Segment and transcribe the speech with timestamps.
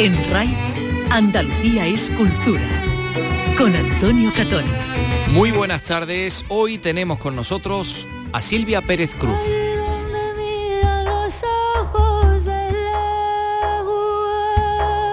[0.00, 0.48] En RAI,
[1.10, 2.66] Andalucía es cultura.
[3.58, 4.64] Con Antonio Catón.
[5.34, 6.42] Muy buenas tardes.
[6.48, 9.36] Hoy tenemos con nosotros a Silvia Pérez Cruz.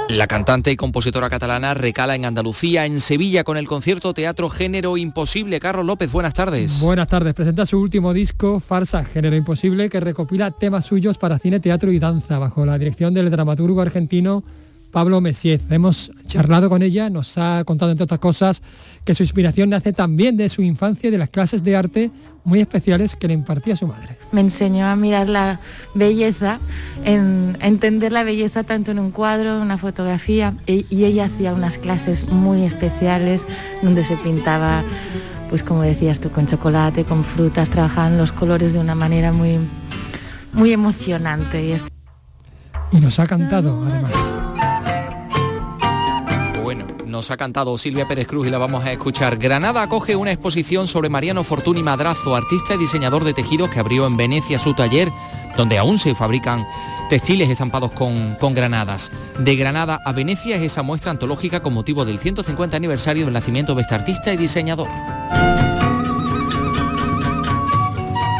[0.07, 4.95] La cantante y compositora catalana recala en Andalucía, en Sevilla, con el concierto Teatro Género
[4.95, 5.59] Imposible.
[5.59, 6.79] Carlos López, buenas tardes.
[6.79, 7.33] Buenas tardes.
[7.33, 11.99] Presenta su último disco, Farsa Género Imposible, que recopila temas suyos para cine, teatro y
[11.99, 14.45] danza, bajo la dirección del dramaturgo argentino
[14.97, 15.61] Pablo Messiez.
[15.69, 18.63] Hemos charlado con ella, nos ha contado entre otras cosas
[19.05, 22.09] que su inspiración nace también de su infancia y de las clases de arte
[22.43, 24.17] muy especiales que le impartía su madre.
[24.31, 25.59] Me enseñó a mirar la
[25.93, 26.59] belleza,
[27.05, 31.25] en, a entender la belleza tanto en un cuadro, en una fotografía, y, y ella
[31.25, 33.45] hacía unas clases muy especiales
[33.83, 34.83] donde se pintaba,
[35.51, 39.59] pues como decías tú, con chocolate, con frutas, trabajaban los colores de una manera muy,
[40.53, 41.63] muy emocionante.
[41.67, 44.56] Y, y nos ha cantado además
[47.17, 49.37] nos ha cantado Silvia Pérez Cruz y la vamos a escuchar.
[49.37, 54.05] Granada acoge una exposición sobre Mariano Fortuny Madrazo, artista y diseñador de tejidos que abrió
[54.05, 55.09] en Venecia su taller,
[55.57, 56.63] donde aún se fabrican
[57.09, 59.11] textiles estampados con, con granadas.
[59.39, 63.73] De Granada a Venecia es esa muestra antológica con motivo del 150 aniversario del nacimiento
[63.73, 64.87] de este artista y diseñador.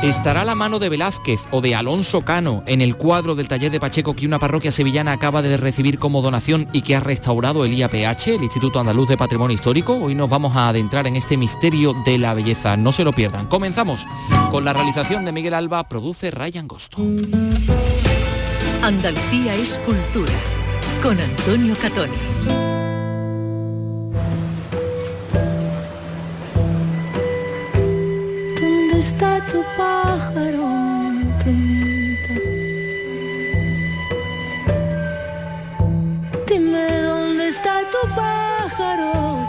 [0.03, 3.79] ¿Estará la mano de Velázquez o de Alonso Cano en el cuadro del taller de
[3.79, 7.73] Pacheco que una parroquia sevillana acaba de recibir como donación y que ha restaurado el
[7.73, 9.93] IAPH, el Instituto Andaluz de Patrimonio Histórico?
[9.95, 12.77] Hoy nos vamos a adentrar en este misterio de la belleza.
[12.77, 13.47] No se lo pierdan.
[13.47, 14.05] Comenzamos
[14.51, 16.99] con la realización de Miguel Alba, produce Ryan Gosto.
[18.83, 20.33] Andalucía es cultura
[21.01, 22.66] con Antonio Catoni.
[29.17, 30.67] Está tu pájaro?
[36.47, 39.47] Dime dónde está tu pájaro.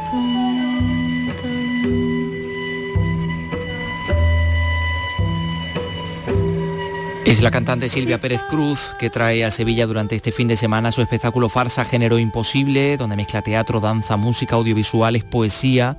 [7.27, 10.93] Es la cantante Silvia Pérez Cruz que trae a Sevilla durante este fin de semana
[10.93, 15.99] su espectáculo Farsa Género Imposible, donde mezcla teatro, danza, música, audiovisuales, poesía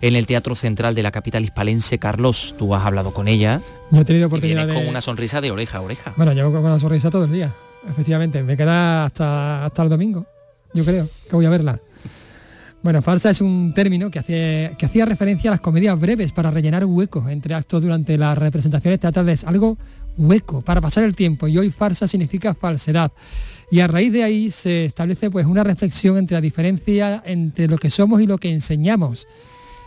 [0.00, 1.98] en el Teatro Central de la capital hispalense.
[1.98, 3.60] Carlos, tú has hablado con ella.
[3.90, 4.74] Yo he tenido oportunidad de...
[4.74, 6.14] con una sonrisa de oreja a oreja.
[6.16, 7.52] Bueno, llevo con una sonrisa todo el día,
[7.88, 8.42] efectivamente.
[8.42, 10.26] Me queda hasta, hasta el domingo,
[10.74, 11.80] yo creo, que voy a verla.
[12.82, 16.52] Bueno, farsa es un término que, hacía, que hacía referencia a las comedias breves para
[16.52, 19.42] rellenar huecos entre actos durante las representaciones teatrales.
[19.42, 19.76] Algo
[20.16, 21.48] hueco, para pasar el tiempo.
[21.48, 23.10] Y hoy farsa significa falsedad.
[23.72, 27.78] Y a raíz de ahí se establece pues una reflexión entre la diferencia entre lo
[27.78, 29.26] que somos y lo que enseñamos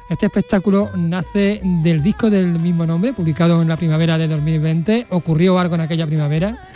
[0.09, 5.07] este espectáculo nace del disco del mismo nombre, publicado en la primavera de 2020.
[5.11, 6.67] Ocurrió algo en aquella primavera,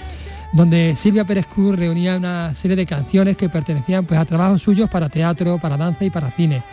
[0.53, 4.87] donde Silvia Pérez Cruz reunía una serie de canciones que pertenecían pues, a trabajos suyos
[4.87, 6.63] para teatro, para danza y para cine.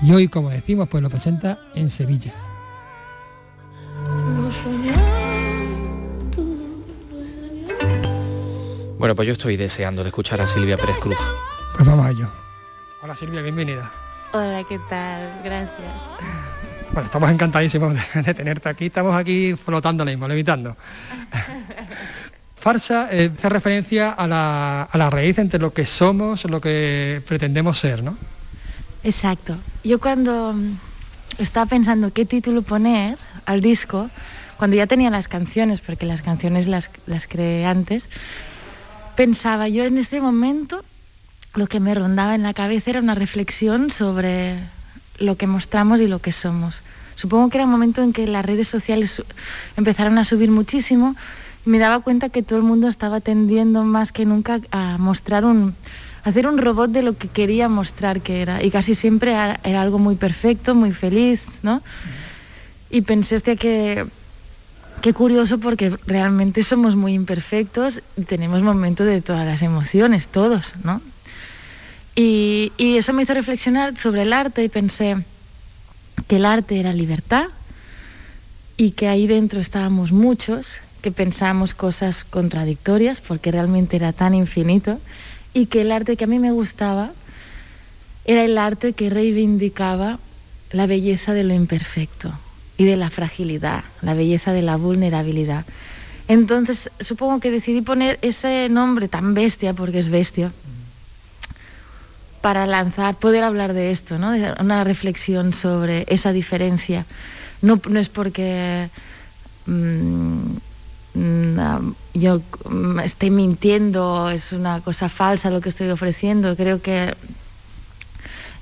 [0.00, 2.32] Y hoy, como decimos, pues lo presenta en Sevilla.
[8.98, 11.18] Bueno, pues yo estoy deseando de escuchar a Silvia Pérez Cruz.
[11.76, 12.30] Pues vamos a ello.
[13.02, 14.07] Hola Silvia, bienvenida.
[14.32, 15.40] Hola, ¿qué tal?
[15.44, 16.02] Gracias.
[16.90, 18.86] Bueno, estamos encantadísimos de, tenerte aquí.
[18.86, 20.74] Estamos aquí flotando mismo, levitando.
[22.56, 27.22] Farsa eh, hace referencia a la, a la raíz entre lo que somos, lo que
[27.28, 28.16] pretendemos ser, ¿no?
[29.04, 29.56] Exacto.
[29.84, 30.54] Yo cuando
[31.38, 34.10] estaba pensando qué título poner al disco,
[34.56, 38.08] cuando ya tenía las canciones, porque las canciones las, las creé antes,
[39.14, 40.82] pensaba yo en este momento
[41.54, 44.58] lo que me rondaba en la cabeza era una reflexión sobre
[45.18, 46.82] lo que mostramos y lo que somos.
[47.16, 49.22] Supongo que era un momento en que las redes sociales
[49.76, 51.16] empezaron a subir muchísimo
[51.66, 55.44] y me daba cuenta que todo el mundo estaba tendiendo más que nunca a mostrar
[55.44, 55.74] un,
[56.22, 58.62] hacer un robot de lo que quería mostrar que era.
[58.62, 59.32] Y casi siempre
[59.64, 61.82] era algo muy perfecto, muy feliz, ¿no?
[62.90, 64.06] Y pensé hostia, que
[65.02, 70.74] qué curioso porque realmente somos muy imperfectos y tenemos momentos de todas las emociones, todos,
[70.84, 71.00] ¿no?
[72.20, 75.18] Y, eso me hizo reflexionar sobre el arte y pensé
[76.26, 77.44] que el arte era libertad
[78.76, 84.98] y que ahí dentro estábamos muchos que pensábamos cosas contradictorias porque realmente era tan infinito
[85.54, 87.12] y que el arte que a mí me gustaba
[88.24, 90.18] era el arte que reivindicaba
[90.72, 92.32] la belleza de lo imperfecto
[92.76, 95.66] y de la fragilidad, la belleza de la vulnerabilidad.
[96.26, 100.50] Entonces supongo que decidí poner ese nombre tan bestia, porque es bestia,
[102.40, 104.32] para lanzar, poder hablar de esto, ¿no?
[104.60, 107.04] una reflexión sobre esa diferencia.
[107.62, 108.88] No, es porque
[109.66, 110.56] mm,
[111.14, 116.54] mm, yo mm, estoy mintiendo, es una cosa falsa lo que estoy ofreciendo.
[116.56, 117.14] Creo que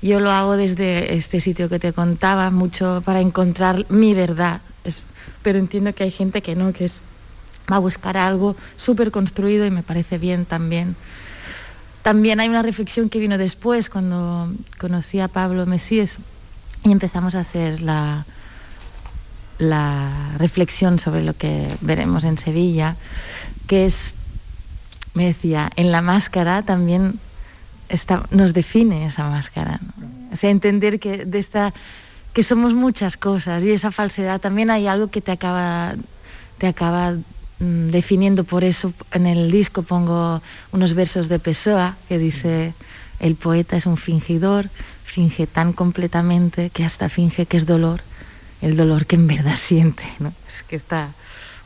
[0.01, 4.61] yo lo hago desde este sitio que te contaba, mucho para encontrar mi verdad.
[5.43, 6.99] Pero entiendo que hay gente que no, que es,
[7.71, 10.95] va a buscar algo súper construido y me parece bien también.
[12.07, 16.19] También hay una reflexión que vino después, cuando conocí a Pablo Mesías
[16.85, 18.23] y empezamos a hacer la,
[20.37, 22.95] reflexión sobre lo que veremos en Sevilla,
[23.67, 24.13] que es,
[25.15, 27.19] me decía, en la máscara también
[28.31, 29.81] nos define esa máscara.
[30.31, 31.73] O sea, entender que de esta
[32.31, 35.95] que somos muchas cosas y esa falsedad también hay algo que te acaba
[36.57, 37.15] te acaba
[37.59, 42.73] mm, definiendo por eso en el disco pongo unos versos de Pessoa que dice
[43.19, 44.69] el poeta es un fingidor
[45.03, 48.01] finge tan completamente que hasta finge que es dolor
[48.61, 50.33] el dolor que en verdad siente ¿no?
[50.47, 51.09] es que está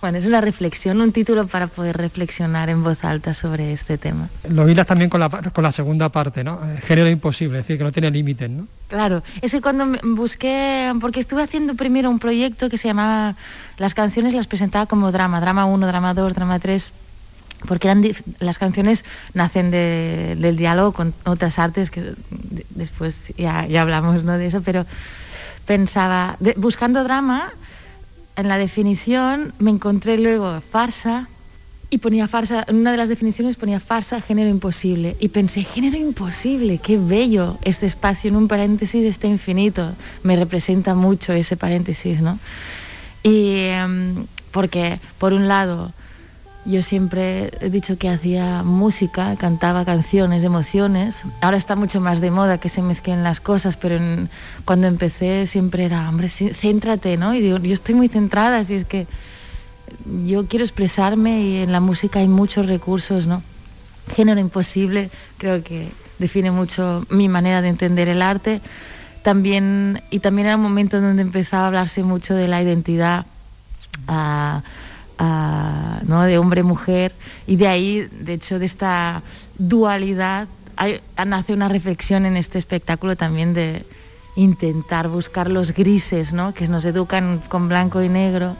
[0.01, 4.29] bueno es una reflexión un título para poder reflexionar en voz alta sobre este tema
[4.49, 6.59] Lo hilas también con la, con la segunda parte, ¿no?
[6.65, 8.67] Eh, Género imposible, es decir, que no tiene límites, ¿no?
[8.87, 13.35] Claro, es que cuando busqué, porque estuve haciendo primero un proyecto que se llamaba,
[13.77, 16.91] las canciones las presentaba como drama, drama 1, drama 2, drama 3,
[17.67, 18.03] porque eran
[18.39, 24.23] las canciones nacen de- del diálogo con otras artes, que de- después ya, ya hablamos
[24.23, 24.37] ¿no?
[24.37, 24.85] de eso, pero
[25.65, 27.51] pensaba, de- buscando drama,
[28.35, 31.27] en la definición me encontré luego farsa
[31.93, 35.17] y ponía farsa, en una de las definiciones ponía farsa, género imposible.
[35.19, 39.91] Y pensé, género imposible, qué bello este espacio en un paréntesis está infinito.
[40.23, 42.39] Me representa mucho ese paréntesis, ¿no?
[43.23, 45.91] Y em, porque, por un lado,
[46.65, 51.23] yo siempre he dicho que hacía música, cantaba canciones, emociones.
[51.41, 53.97] Ahora está mucho más de moda que se mezclen las cosas, pero
[54.65, 57.33] cuando empecé siempre era, hombre, céntrate, ¿no?
[57.33, 59.07] Y digo, yo estoy muy centrada, si es que
[60.25, 63.41] yo quiero expresarme y en la música hay muchos recursos, ¿no?
[64.15, 68.61] Género imposible, creo que define mucho mi manera de entender el arte.
[69.23, 73.25] También, y también era un momento en donde empezaba a hablarse mucho de la identidad
[75.21, 76.23] ¿no?
[76.23, 77.13] de hombre-mujer
[77.47, 79.21] y de ahí, de hecho, de esta
[79.57, 80.47] dualidad,
[81.25, 83.85] nace una reflexión en este espectáculo también de
[84.35, 86.53] intentar buscar los grises, ¿no?
[86.53, 88.55] que nos educan con blanco y negro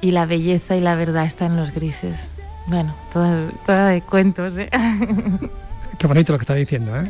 [0.00, 2.18] y la belleza y la verdad están en los grises.
[2.66, 4.54] Bueno, toda, toda de cuentos.
[4.56, 4.68] ¿eh?
[5.98, 7.04] Qué bonito lo que está diciendo, ¿eh?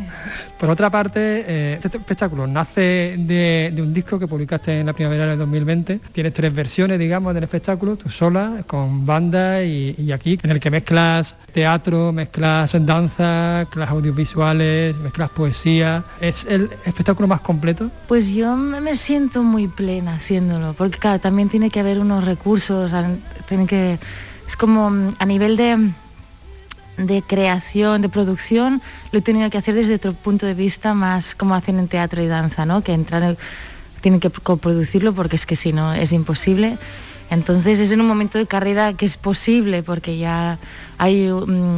[0.58, 5.26] Por otra parte, eh, este espectáculo nace de, un disco que publicaste en la primavera
[5.26, 6.00] del 2020.
[6.12, 10.60] Tienes tres versiones, digamos, del espectáculo, tú sola, con banda y, y aquí, en el
[10.60, 16.04] que mezclas teatro, mezclas danza, mezclas audiovisuales, mezclas poesía.
[16.20, 17.90] ¿Es el espectáculo más completo?
[18.06, 22.92] Pues yo me siento muy plena haciéndolo, porque claro, también tiene que haber unos recursos,
[23.48, 23.98] tiene que
[24.46, 25.90] es como mm, a nivel de
[26.96, 28.82] de creación, de producción,
[29.12, 32.22] lo he tenido que hacer desde otro punto de vista más como hacen en teatro
[32.22, 32.82] y danza, ¿no?
[32.82, 33.36] Que entrar
[34.00, 36.78] tienen que coproducirlo porque es que si no es imposible.
[37.30, 40.58] Entonces es en un momento de carrera que es posible porque ya
[40.96, 41.76] hay mm,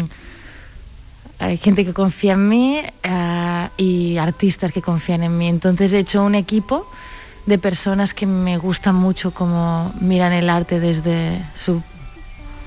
[1.39, 5.49] hay gente que confía en mí eh, y artistas que confían en mí.
[5.49, 6.91] Entonces he hecho un equipo
[7.47, 11.83] de personas que me gustan mucho cómo miran el arte desde su,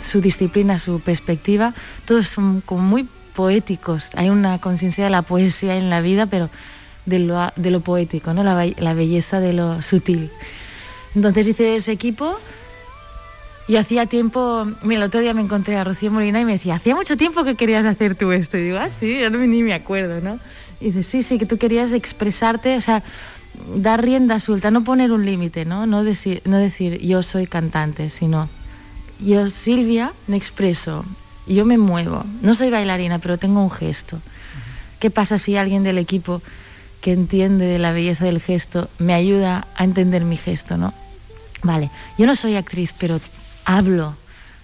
[0.01, 1.73] su disciplina, su perspectiva.
[2.05, 4.09] Todos son como muy poéticos.
[4.15, 6.49] Hay una conciencia de la poesía en la vida, pero
[7.05, 8.43] de lo, de lo poético, ¿no?
[8.43, 10.29] la, be- la belleza de lo sutil.
[11.15, 12.37] Entonces hice ese equipo
[13.67, 16.75] y hacía tiempo, mira, el otro día me encontré a Rocío Molina y me decía,
[16.75, 18.57] hacía mucho tiempo que querías hacer tú esto.
[18.57, 20.39] Y digo, ah, sí, ya no, ni me acuerdo, ¿no?
[20.79, 23.01] Y dice, sí, sí, que tú querías expresarte, o sea,
[23.75, 25.85] dar rienda suelta, no poner un límite, ¿no?
[25.85, 28.49] No decir, no decir yo soy cantante, sino
[29.23, 31.05] yo, Silvia, me expreso,
[31.47, 32.23] yo me muevo.
[32.41, 34.19] No soy bailarina, pero tengo un gesto.
[34.99, 36.41] ¿Qué pasa si alguien del equipo
[37.01, 40.93] que entiende de la belleza del gesto me ayuda a entender mi gesto, ¿no?
[41.63, 43.19] Vale, yo no soy actriz, pero
[43.65, 44.15] hablo,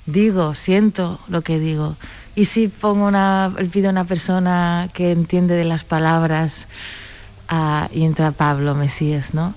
[0.06, 1.96] digo, siento lo que digo.
[2.36, 6.68] Y si pongo una, pido a una persona que entiende de las palabras
[7.50, 9.56] ah, y entra Pablo Mesías, ¿no?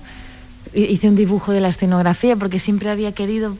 [0.73, 3.55] Hi- Hice un dibujo de la escenografía porque siempre había querido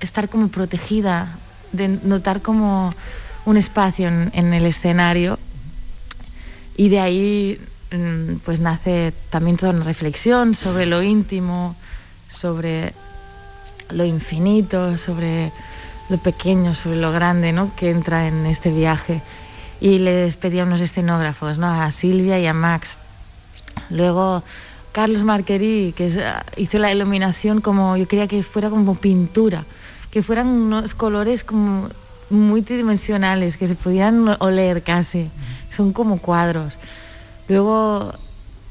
[0.00, 1.36] estar como protegida,
[1.72, 2.92] de notar como
[3.44, 5.38] un espacio en, el escenario
[6.76, 7.60] y de ahí
[7.92, 11.76] mm, pues nace también toda una reflexión sobre lo íntimo,
[12.28, 12.92] sobre
[13.90, 15.52] lo infinito, sobre
[16.08, 17.74] lo pequeño, sobre lo grande, ¿no?
[17.76, 19.22] Que entra en este viaje.
[19.80, 21.68] Y les pedí a unos escenógrafos, ¿no?
[21.68, 22.96] A Silvia y a Max.
[23.90, 24.42] Luego
[24.92, 26.18] Carlos Marquerí, que es-
[26.56, 29.64] hizo la iluminación como yo quería que fuera como pintura,
[30.16, 31.90] que fueran unos colores como
[32.30, 35.28] multidimensionales que se podían oler casi.
[35.70, 36.72] Son como cuadros.
[37.48, 38.14] Luego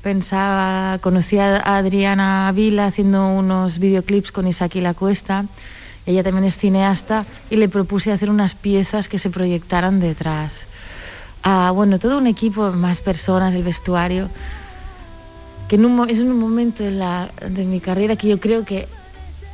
[0.02, 5.46] pensaba, conocí a Adriana Vila haciendo unos videoclips con Isaki La Cuesta.
[6.08, 10.62] Ella también es cineasta y le propuse hacer unas piezas que se proyectaran detrás.
[11.44, 14.30] Ah, bueno, todo un equipo, más personas, el vestuario,
[15.70, 18.88] que en es un momento de, la, de mi carrera que yo creo que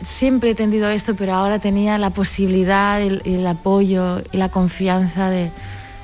[0.03, 5.29] siempre he tendido esto, pero ahora tenía la posibilidad, el, el apoyo y la confianza
[5.29, 5.51] de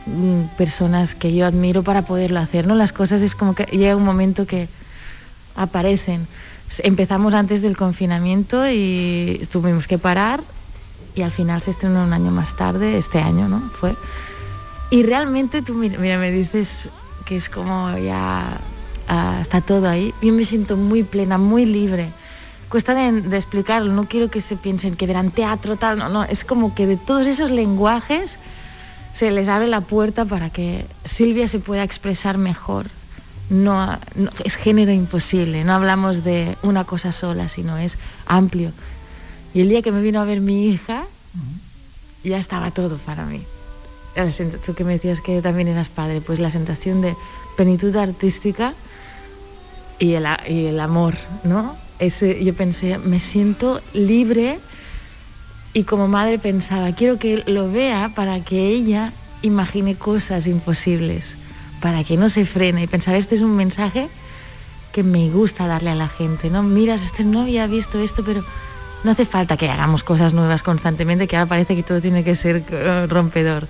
[0.05, 2.67] mm, personas que yo admiro para poderlo hacer.
[2.67, 2.75] ¿no?
[2.75, 4.67] Las cosas es como que llega un momento que
[5.55, 6.27] aparecen.
[6.79, 10.41] Empezamos antes del confinamiento y tuvimos que parar
[11.15, 13.59] y al final se estrenó un año más tarde, este año, ¿no?
[13.79, 13.95] Fue.
[14.91, 16.89] Y realmente tú, mira, me dices
[17.25, 18.59] que es como ya
[19.07, 20.13] ah, está todo ahí.
[20.21, 22.11] Yo me siento muy plena, muy libre.
[22.69, 26.23] Cuesta de, de explicarlo, no quiero que se piensen que verán teatro, tal, no, no,
[26.25, 28.37] es como que de todos esos lenguajes
[29.17, 32.87] se les abre la puerta para que Silvia se pueda expresar mejor.
[33.49, 38.71] No, no, es género imposible, no hablamos de una cosa sola, sino es amplio.
[39.53, 41.05] Y el día que me vino a ver mi hija,
[42.23, 43.41] ya estaba todo para mí.
[44.65, 47.15] Tú que me decías que también eras padre, pues la sensación de
[47.55, 48.73] plenitud artística
[49.97, 51.75] y el, y el amor, ¿no?
[51.99, 54.59] Yo pensé, me siento libre
[55.73, 61.35] y como madre pensaba, quiero que lo vea para que ella imagine cosas imposibles,
[61.81, 62.83] para que no se frene.
[62.83, 64.09] Y pensaba, este es un mensaje
[64.91, 66.63] que me gusta darle a la gente, ¿no?
[66.63, 68.43] Miras, este no había visto esto, pero
[69.03, 72.35] no hace falta que hagamos cosas nuevas constantemente, que ahora parece que todo tiene que
[72.35, 73.67] ser eh, rompedor.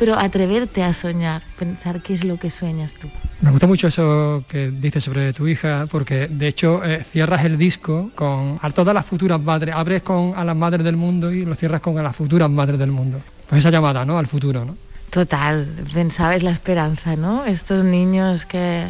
[0.00, 3.10] Pero atreverte a soñar, pensar qué es lo que sueñas tú.
[3.42, 7.58] Me gusta mucho eso que dices sobre tu hija, porque de hecho eh, cierras el
[7.58, 11.44] disco con a todas las futuras madres, abres con a las madres del mundo y
[11.44, 13.20] lo cierras con a las futuras madres del mundo.
[13.46, 14.18] Pues esa llamada, ¿no?
[14.18, 14.74] Al futuro, ¿no?
[15.10, 17.44] Total, pensaba es la esperanza, ¿no?
[17.44, 18.86] Estos niños que,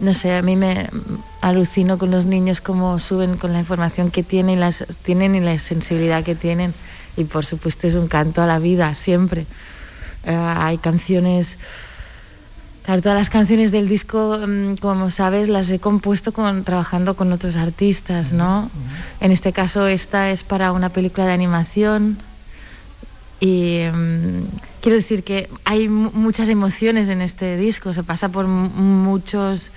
[0.00, 0.88] no sé, a mí me
[1.42, 5.40] alucino con los niños cómo suben con la información que tienen y, las, tienen y
[5.40, 6.72] la sensibilidad que tienen.
[7.18, 9.44] Y por supuesto es un canto a la vida, siempre.
[10.24, 11.56] Eh, hay canciones,
[12.84, 17.32] claro, todas las canciones del disco, mm, como sabes, las he compuesto con, trabajando con
[17.32, 18.70] otros artistas, ¿no?
[19.20, 22.18] En este caso esta es para una película de animación
[23.40, 24.42] y mm,
[24.82, 29.70] quiero decir que hay mu- muchas emociones en este disco, se pasa por mu- muchos...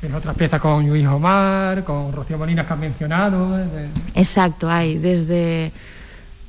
[0.00, 3.58] Tienes otras piezas con Luis Omar, con Rocío Molinas que has mencionado.
[3.58, 5.72] eh, Exacto, hay desde...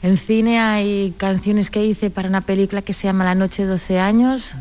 [0.05, 3.69] En cine hay canciones que hice para una película que se llama La Noche de
[3.69, 4.53] 12 años,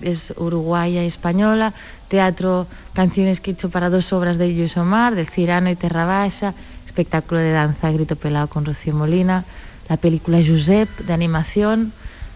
[0.00, 1.72] es uruguaya y española,
[2.08, 6.04] teatro, canciones que he hecho para dos obras de Luis Omar, del Cirano y Terra
[6.04, 6.52] Baixa,
[6.84, 9.44] espectáculo de danza Grito Pelado con Rocío Molina,
[9.88, 11.92] la película Josep de animación,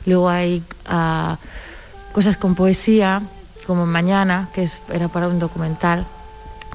[0.06, 1.38] luego hay ah,
[2.12, 3.22] cosas con poesía,
[3.66, 6.06] como Mañana, que es- era para un documental.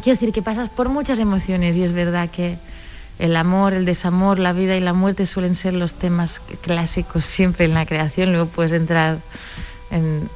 [0.04, 2.58] Quiero decir que pasas por muchas emociones y es verdad que
[3.20, 7.66] el amor, el desamor, la vida y la muerte suelen ser los temas clásicos siempre
[7.66, 9.20] en la creación, luego puedes entrar
[9.92, 10.30] en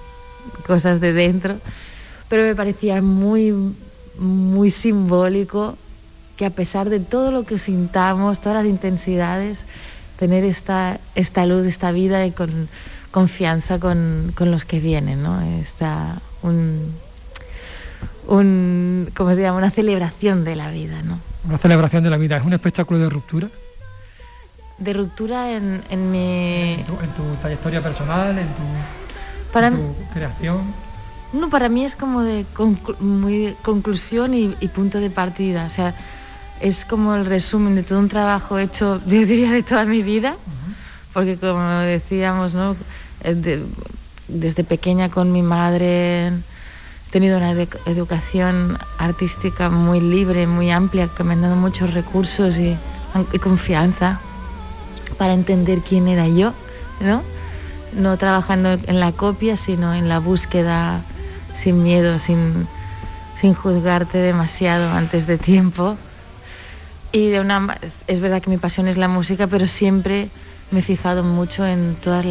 [0.65, 1.57] cosas de dentro,
[2.29, 3.53] pero me parecía muy,
[4.17, 5.77] muy simbólico
[6.37, 9.59] que a pesar de todo lo que sintamos, todas las intensidades,
[10.17, 12.69] tener esta, esta luz, esta vida y con
[13.11, 15.41] confianza con, con los que vienen, ¿no?
[15.59, 16.93] Está un,
[18.27, 19.57] un, ¿cómo se llama?
[19.57, 21.19] Una celebración de la vida, ¿no?
[21.43, 22.37] Una celebración de la vida.
[22.37, 23.47] Es un espectáculo de ruptura
[24.77, 26.73] De ruptura en, en mi...
[26.73, 28.61] en tu, en tu trayectoria personal, en tu,
[29.51, 30.61] Para, en tu creación.
[31.33, 35.65] no, para mí es como de conclu- muy de conclusión y, y punto de partida.
[35.65, 35.95] O sea,
[36.59, 40.35] es como el resumen de todo un trabajo hecho, yo diría, de toda mi vida.
[41.13, 42.75] Porque como decíamos, ¿no?
[43.23, 43.65] Eh, de-
[44.27, 46.31] desde pequeña con mi madre
[47.11, 52.57] tenido una edu- educación artística muy libre, muy amplia, que me han dado muchos recursos
[52.57, 52.77] y,
[53.41, 54.19] confianza
[55.17, 56.53] para entender quién era yo,
[57.01, 57.21] ¿no?
[57.93, 61.01] No trabajando en la copia, sino en la búsqueda
[61.55, 62.67] sin miedo, sin,
[63.41, 65.97] sin juzgarte demasiado antes de tiempo.
[67.11, 67.77] Y de una,
[68.07, 70.29] es verdad que mi pasión es la música, pero siempre
[70.71, 72.25] me he fijado mucho en todas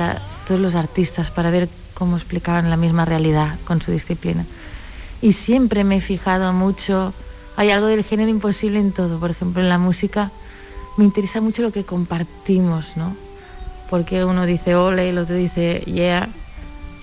[0.48, 4.46] todos los artistas para ver cómo explicaban la misma realidad con su disciplina.
[5.22, 7.12] Y siempre me he fijado mucho,
[7.56, 10.30] hay algo del género imposible en todo, por ejemplo en la música
[10.96, 13.16] me interesa mucho lo que compartimos, ¿no?
[13.88, 16.28] Porque uno dice ole y el otro dice yeah,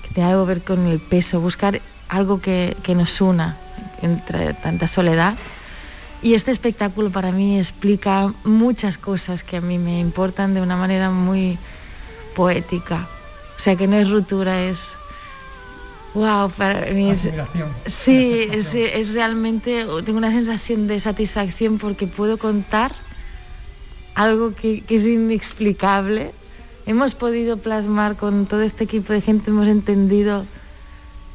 [0.04, 3.58] que tiene algo que ver con el peso, buscar algo que, que nos una
[4.02, 5.36] entre tanta soledad.
[6.22, 10.76] Y este espectáculo para mí explica muchas cosas que a mí me importan de una
[10.76, 11.58] manera muy
[12.36, 13.08] poética.
[13.58, 14.97] O sea, que no es ruptura, es...
[16.18, 17.30] Wow, para mí es...
[17.86, 22.96] Sí, es, es realmente, tengo una sensación de satisfacción porque puedo contar
[24.16, 26.32] algo que, que es inexplicable.
[26.88, 30.48] Hemos podido plasmar con todo este equipo de gente, hemos entendido,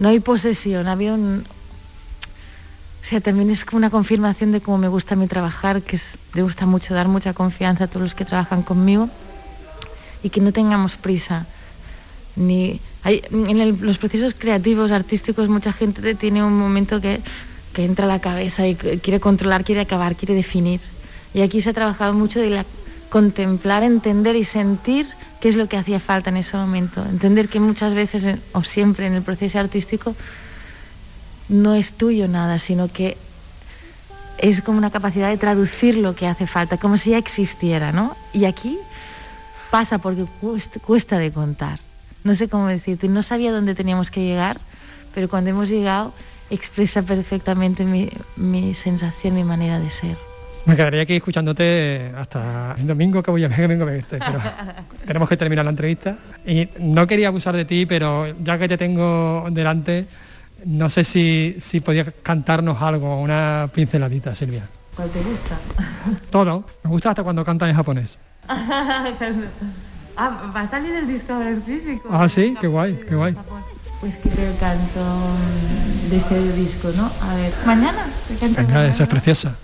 [0.01, 1.45] no hay posesión, había un...
[3.03, 5.95] O sea, también es como una confirmación de cómo me gusta a mí trabajar, que
[5.95, 9.09] es, me gusta mucho dar mucha confianza a todos los que trabajan conmigo
[10.25, 11.47] y que no tengamos prisa.
[12.35, 17.21] Ni, en los procesos creativos, artísticos, mucha gente tiene un momento que,
[17.75, 20.81] entra a la cabeza y quiere controlar, quiere acabar, quiere definir.
[21.33, 22.67] Y aquí se ha trabajado mucho de la,
[23.09, 25.07] contemplar, entender y sentir
[25.41, 27.03] qué es lo que hacía falta en ese momento.
[27.05, 30.15] Entender que muchas veces, o siempre en el proceso artístico,
[31.49, 33.17] no es tuyo nada, sino que
[34.39, 38.17] es como una capacidad de traducir lo que hace falta, como si ya existiera, ¿no?
[38.33, 38.79] Y aquí
[39.71, 40.27] pasa porque
[40.85, 41.81] cuesta de contar.
[42.25, 44.59] No sé cómo decirte, no sabía dónde teníamos que llegar,
[45.15, 46.13] pero cuando hemos llegado
[46.51, 50.17] expresa perfectamente mi, mi sensación, mi manera de ser.
[50.65, 54.41] Me quedaría aquí escuchándote hasta el domingo que voy a ver, verte, pero
[55.07, 56.17] tenemos que terminar la entrevista.
[56.47, 60.07] Y no quería abusar de ti, pero ya que te tengo delante,
[60.65, 64.63] no sé si, si podías cantarnos algo, una pinceladita, Silvia.
[64.95, 65.59] ¿Cuál te gusta?
[66.31, 66.65] Todo.
[66.85, 68.19] Me gusta hasta cuando cantas en japonés.
[70.17, 72.09] ah, va a salir el disco ahora en físico.
[72.11, 73.37] Ah, sí, qué guay, qué guay.
[74.01, 75.05] Pues que te canto
[76.11, 77.11] de este disco, ¿no?
[77.21, 78.07] A ver, mañana.
[78.29, 78.89] Te canto Venga, mañana.
[78.91, 79.57] esa es preciosa.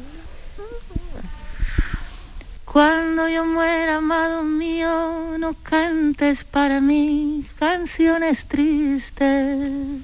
[2.65, 10.03] Cuando yo muera, amado mío, no cantes para mí canciones tristes.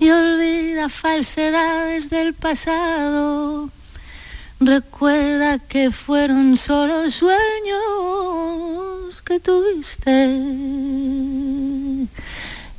[0.00, 3.70] Y olvida falsedades del pasado.
[4.60, 7.38] Recuerda que fueron solo sueños
[9.16, 10.28] que tuviste.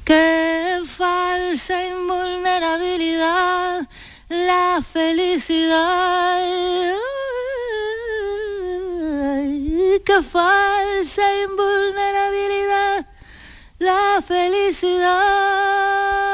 [0.05, 3.87] Qué falsa invulnerabilidad
[4.29, 6.39] la felicidad.
[9.33, 13.05] Ay, Qué falsa invulnerabilidad
[13.79, 16.28] la felicidad.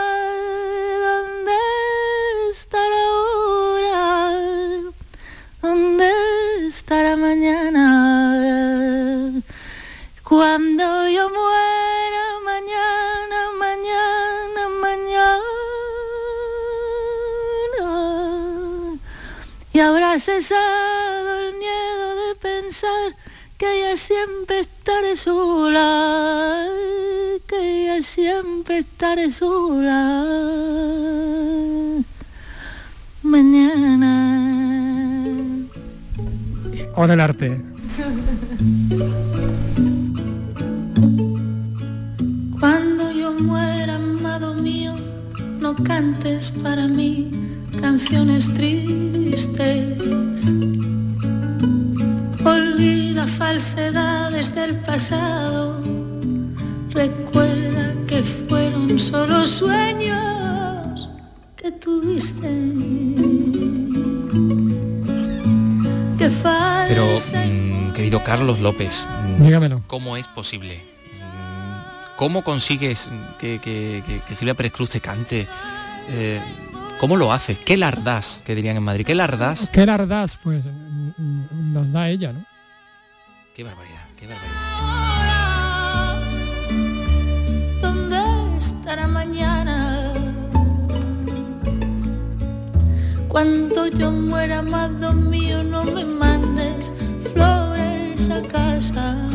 [19.76, 23.14] Y habrá cesado el miedo de pensar
[23.58, 26.66] que ya siempre estaré sola,
[27.46, 30.00] que ya siempre estaré sola.
[33.22, 34.14] Mañana.
[36.96, 37.62] O del arte.
[42.62, 44.96] Cuando yo muera, amado mío,
[45.60, 49.98] no cantes para mí canciones tristes.
[52.44, 55.82] Olvida falsedades del pasado.
[56.92, 61.10] Recuerda que fueron solo sueños
[61.56, 62.48] que tuviste.
[66.18, 66.30] Que
[66.88, 68.94] Pero, mm, querido Carlos López,
[69.40, 69.82] mm, Dígamelo.
[69.88, 70.78] ¿cómo es posible?
[71.22, 73.10] Mm, ¿Cómo consigues
[73.40, 75.48] que, que- que- que Silvia Pérez Cruz te cante?
[76.10, 76.40] Eh,
[77.00, 77.60] ¿Cómo lo haces?
[77.60, 78.42] ¿Qué lardás?
[78.46, 79.06] Que dirían en Madrid.
[79.06, 79.70] ¿Qué lardás?
[79.70, 80.38] ¿Qué lardás?
[80.42, 82.46] Pues mm, mm, nos da ella, ¿no?
[83.56, 84.56] Qué barbaridad, qué barbaridad.
[84.80, 86.20] ahora?
[87.82, 90.14] ¿Dónde estará mañana?
[93.28, 96.94] Cuando yo muera, amado mío, no me mandes
[97.34, 99.30] flores a casa.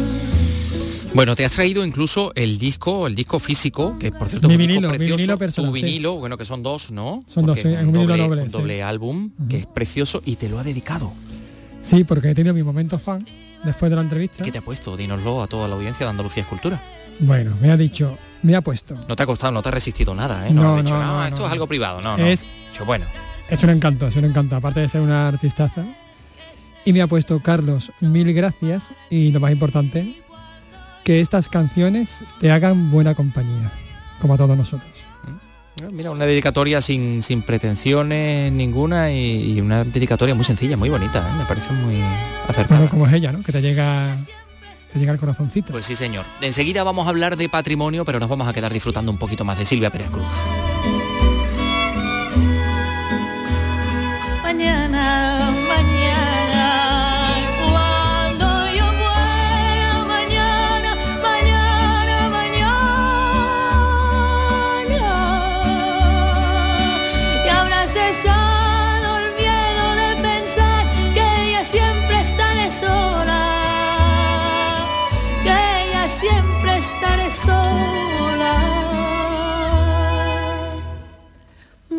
[1.12, 4.60] Bueno, te has traído incluso el disco, el disco físico, que por cierto Mi es
[4.60, 5.82] un disco vinilo, mi precioso, vinilo personal, tu sí.
[5.84, 7.22] vinilo, bueno, que son dos, ¿no?
[7.26, 8.52] Son dos, sí, es un vinilo doble, doble, un sí.
[8.56, 11.12] doble álbum, que es precioso y te lo ha dedicado.
[11.80, 13.26] Sí, porque he tenido mi momento fan
[13.64, 14.44] después de la entrevista.
[14.44, 14.96] ¿Qué te ha puesto?
[14.96, 16.80] Dínoslo a toda la audiencia de Andalucía Escultura.
[17.20, 18.98] Bueno, me ha dicho, me ha puesto.
[19.08, 20.52] No te ha costado, no te ha resistido nada, ¿eh?
[20.54, 21.46] No, No, has dicho, no, no, no, esto no.
[21.46, 22.24] es algo privado, no, no.
[22.24, 23.04] Es- Dicho, bueno,
[23.48, 25.84] Es un encanto, es un encanto, aparte de ser una artistaza.
[26.84, 30.14] Y me ha puesto, Carlos, mil gracias y lo más importante,
[31.04, 33.72] que estas canciones te hagan buena compañía,
[34.20, 34.90] como a todos nosotros.
[35.80, 40.88] Eh, Mira, una dedicatoria sin, sin pretensiones ninguna y, y una dedicatoria muy sencilla, muy
[40.88, 41.38] bonita, ¿eh?
[41.38, 41.96] me parece muy
[42.48, 42.80] acertada.
[42.80, 43.42] Bueno, como es ella, ¿no?
[43.42, 44.16] Que te llega,
[44.92, 45.72] te llega al corazoncito.
[45.72, 46.26] Pues sí, señor.
[46.40, 49.58] Enseguida vamos a hablar de patrimonio, pero nos vamos a quedar disfrutando un poquito más
[49.58, 50.26] de Silvia Pérez Cruz.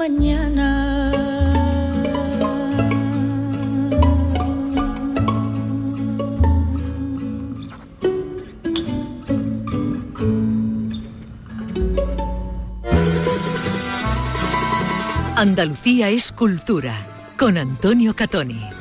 [0.02, 1.12] Mañana.
[15.36, 16.96] Andalucía es cultura
[17.38, 18.81] con Antonio Catoni.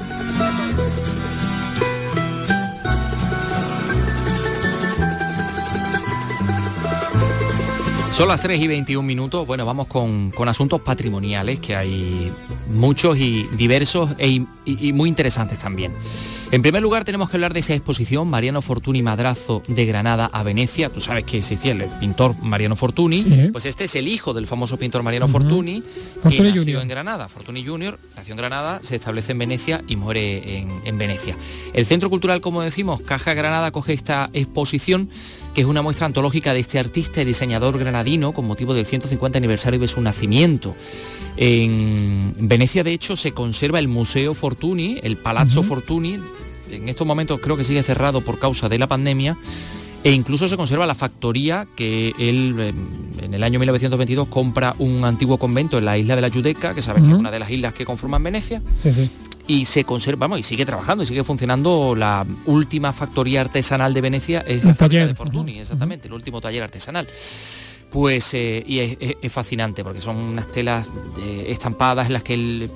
[8.21, 9.47] Son las 3 y 21 minutos.
[9.47, 12.31] Bueno, vamos con, con asuntos patrimoniales, que hay
[12.69, 15.93] muchos y diversos e, y- y muy interesantes también.
[16.53, 20.43] En primer lugar, tenemos que hablar de esa exposición Mariano Fortuny Madrazo de Granada a
[20.43, 20.91] Venecia.
[20.91, 23.23] Tú sabes que existía el pintor Mariano Fortuny.
[23.23, 23.49] Sí.
[23.53, 25.89] Pues este es el hijo del famoso pintor Mariano Fortuny, que
[26.21, 26.83] Fortuny nació Junior.
[26.83, 27.29] en Granada.
[27.29, 31.37] Fortuny Junior nació en Granada, se establece en Venecia y muere en, en Venecia.
[31.73, 35.09] El Centro Cultural, como decimos, Caja Granada, coge esta exposición
[35.55, 39.39] que es una muestra antológica de este artista y diseñador granadino con motivo del 150
[39.39, 40.77] aniversario de su nacimiento.
[41.37, 46.19] En Venecia, de hecho, se conserva el Museo Fortuny, el Palazzo Fortuny.
[46.71, 49.37] En estos momentos creo que sigue cerrado por causa de la pandemia.
[50.03, 52.73] E incluso se conserva la factoría que él eh,
[53.23, 56.81] en el año 1922 compra un antiguo convento en la isla de la Judeca, que
[56.81, 59.11] sabes que es una de las islas que conforman Venecia, Sí, sí.
[59.51, 64.01] Y se conserva, vamos, y sigue trabajando y sigue funcionando la última factoría artesanal de
[64.01, 67.09] Venecia, es la taller, de Fortuny, exactamente, el último taller artesanal.
[67.91, 70.87] Pues, eh, y es, es- es fascinante porque son unas telas
[71.21, 72.71] eh, estampadas en las que él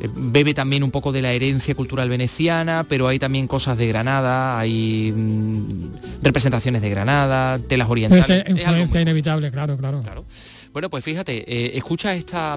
[0.00, 3.86] eh, bebe también un poco de la herencia cultural veneciana, pero hay también cosas de
[3.86, 8.24] Granada, hay mm, representaciones de Granada, telas orientales.
[8.24, 10.00] Esa es algo muy- inevitable, claro, claro.
[10.02, 10.24] Claro.
[10.72, 12.56] Bueno, pues fíjate, eh, escucha esta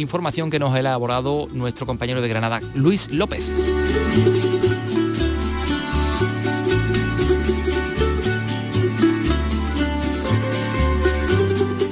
[0.00, 3.54] información que nos ha elaborado nuestro compañero de Granada, Luis López.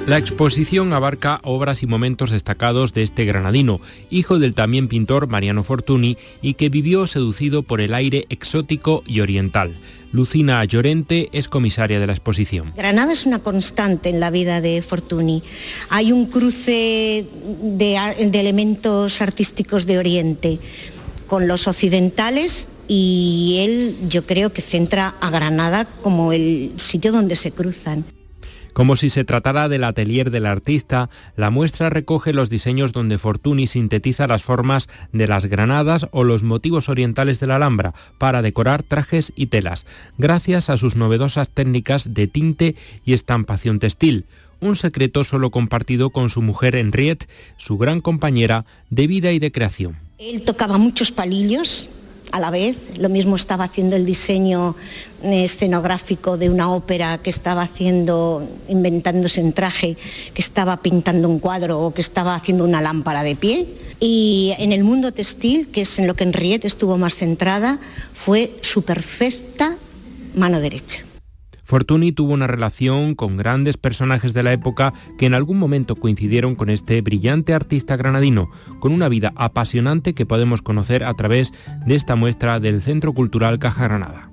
[0.09, 5.63] La exposición abarca obras y momentos destacados de este granadino, hijo del también pintor Mariano
[5.63, 9.75] Fortuny y que vivió seducido por el aire exótico y oriental.
[10.11, 12.73] Lucina Llorente es comisaria de la exposición.
[12.75, 15.43] Granada es una constante en la vida de Fortuny.
[15.89, 17.27] Hay un cruce
[17.61, 20.57] de, de elementos artísticos de Oriente
[21.27, 27.35] con los occidentales y él yo creo que centra a Granada como el sitio donde
[27.35, 28.05] se cruzan.
[28.79, 33.67] Como si se tratara del atelier del artista, la muestra recoge los diseños donde Fortuny
[33.67, 38.83] sintetiza las formas de las granadas o los motivos orientales de la Alhambra para decorar
[38.83, 39.85] trajes y telas,
[40.17, 44.27] gracias a sus novedosas técnicas de tinte y estampación textil.
[44.61, 49.51] Un secreto solo compartido con su mujer Henriette, su gran compañera de vida y de
[49.51, 49.97] creación.
[50.19, 51.89] Él tocaba muchos palillos
[52.31, 54.75] a la vez, lo mismo estaba haciendo el diseño
[55.23, 59.97] eh, escenográfico de una ópera que estaba haciendo, inventándose un traje,
[60.33, 63.67] que estaba pintando un cuadro o que estaba haciendo una lámpara de pie.
[63.99, 67.79] Y en el mundo textil, que es en lo que Henriette estuvo más centrada,
[68.13, 69.75] fue su perfecta
[70.35, 71.08] mano derecha.
[71.69, 76.55] Fortuny tuvo una relación con grandes personajes de la época que en algún momento coincidieron
[76.55, 81.53] con este brillante artista granadino, con una vida apasionante que podemos conocer a través
[81.85, 84.31] de esta muestra del Centro Cultural Caja Granada.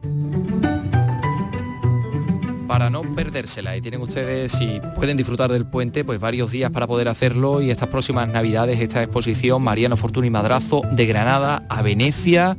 [2.67, 6.87] Para no perdérsela y tienen ustedes, si pueden disfrutar del puente, pues varios días para
[6.87, 12.57] poder hacerlo y estas próximas navidades, esta exposición Mariano Fortuny Madrazo de Granada a Venecia,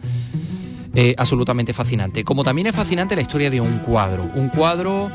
[0.95, 2.23] eh, absolutamente fascinante.
[2.23, 5.11] Como también es fascinante la historia de un cuadro, un cuadro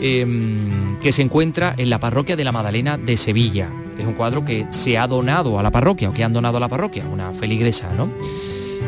[0.00, 3.70] em, que se encuentra en la parroquia de la Madalena de Sevilla.
[3.98, 6.60] Es un cuadro que se ha donado a la parroquia o que han donado a
[6.60, 8.10] la parroquia, una feligresa, ¿no?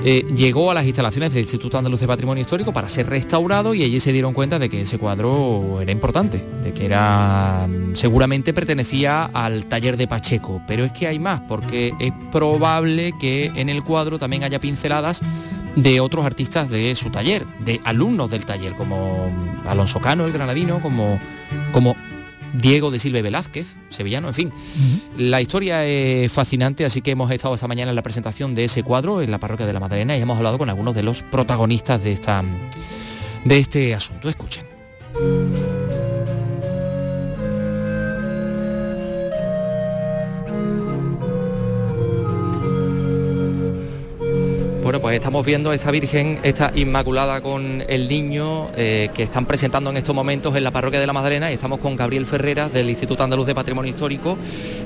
[0.08, 3.82] Eh, llegó a las instalaciones del Instituto Andaluz de Patrimonio Histórico para ser restaurado y
[3.82, 9.24] allí se dieron cuenta de que ese cuadro era importante, de que era seguramente pertenecía
[9.24, 13.82] al taller de Pacheco, pero es que hay más, porque es probable que en el
[13.82, 15.22] cuadro también haya pinceladas
[15.76, 19.30] de otros artistas de su taller, de alumnos del taller, como
[19.66, 21.20] Alonso Cano, el granadino, como,
[21.72, 21.94] como
[22.54, 24.52] Diego de Silva y Velázquez, sevillano, en fin.
[25.18, 28.82] La historia es fascinante, así que hemos estado esta mañana en la presentación de ese
[28.82, 32.02] cuadro en la parroquia de la Madalena y hemos hablado con algunos de los protagonistas
[32.02, 32.42] de, esta,
[33.44, 34.28] de este asunto.
[34.28, 34.64] Escuchen.
[44.86, 49.90] Bueno, pues estamos viendo esta Virgen, esta Inmaculada con el niño eh, que están presentando
[49.90, 52.88] en estos momentos en la parroquia de la Madalena y estamos con Gabriel Ferreras del
[52.88, 54.38] Instituto Andaluz de Patrimonio Histórico.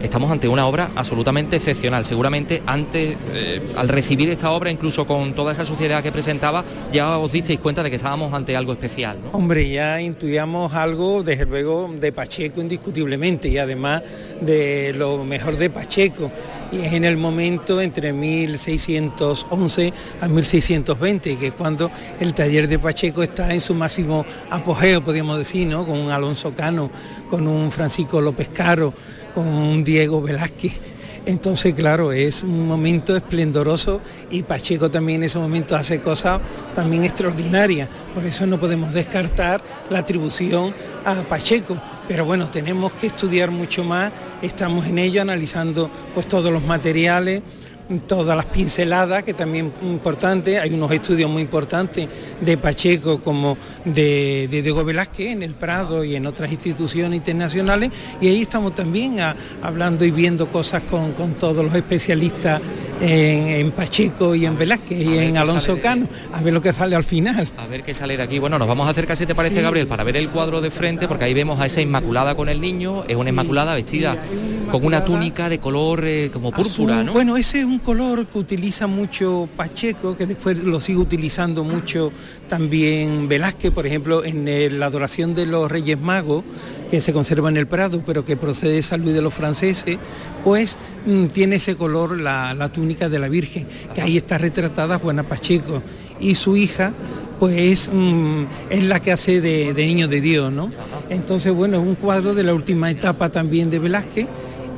[0.02, 2.06] Estamos ante una obra absolutamente excepcional.
[2.06, 7.18] Seguramente antes, eh, al recibir esta obra, incluso con toda esa sociedad que presentaba, ya
[7.18, 9.18] os disteis cuenta de que estábamos ante algo especial.
[9.32, 14.00] Hombre, ya intuíamos algo, desde luego, de Pacheco indiscutiblemente y además
[14.40, 16.30] de lo mejor de Pacheco
[16.72, 22.78] y es en el momento entre 1611 a 1620, que es cuando el taller de
[22.78, 25.87] Pacheco está en su máximo apogeo, podríamos decir, ¿no?
[25.87, 26.90] con un Alonso Cano,
[27.28, 28.92] con un Francisco López Caro,
[29.35, 30.80] con un Diego Velázquez.
[31.26, 36.40] Entonces, claro, es un momento esplendoroso y Pacheco también en ese momento hace cosas
[36.74, 37.88] también extraordinarias.
[38.14, 41.76] Por eso no podemos descartar la atribución a Pacheco.
[42.10, 44.10] Pero bueno, tenemos que estudiar mucho más,
[44.42, 47.40] estamos en ello analizando pues todos los materiales,
[48.08, 52.08] todas las pinceladas, que también importante, hay unos estudios muy importantes
[52.40, 58.26] de Pacheco como de, Diego Velázquez en el Prado y en otras instituciones internacionales, y
[58.26, 59.18] ahí estamos también
[59.62, 62.60] hablando y viendo cosas con todos los especialistas
[63.00, 67.04] en, Pacheco y en Velázquez y en Alonso Cano, a ver lo que sale al
[67.04, 67.48] final.
[67.56, 68.38] A ver qué sale de aquí.
[68.38, 71.08] Bueno, nos vamos a acercar, si te parece, Gabriel, para ver el cuadro de frente,
[71.08, 74.16] porque ahí vemos a esa Inmaculada con el niño, es una Inmaculada vestida
[74.70, 77.12] con una túnica de color eh, como púrpura, ¿no?
[77.12, 82.12] Bueno, ese es un color que utiliza mucho Pacheco, que después lo sigue utilizando mucho
[82.50, 86.44] también Velázquez, por ejemplo, en la adoración de los Reyes Magos,
[86.90, 89.98] que se conserva en el Prado, pero que procede de San Luis de los franceses,
[90.44, 95.22] pues mm, tiene ese color la, túnica de la Virgen, que ahí está retratada Juana
[95.22, 95.80] Pacheco
[96.18, 96.92] y su hija
[97.38, 100.70] pues mm, es la que hace de, de, niño de Dios, ¿no?
[101.08, 104.26] Entonces, bueno, es un cuadro de la última etapa también de Velázquez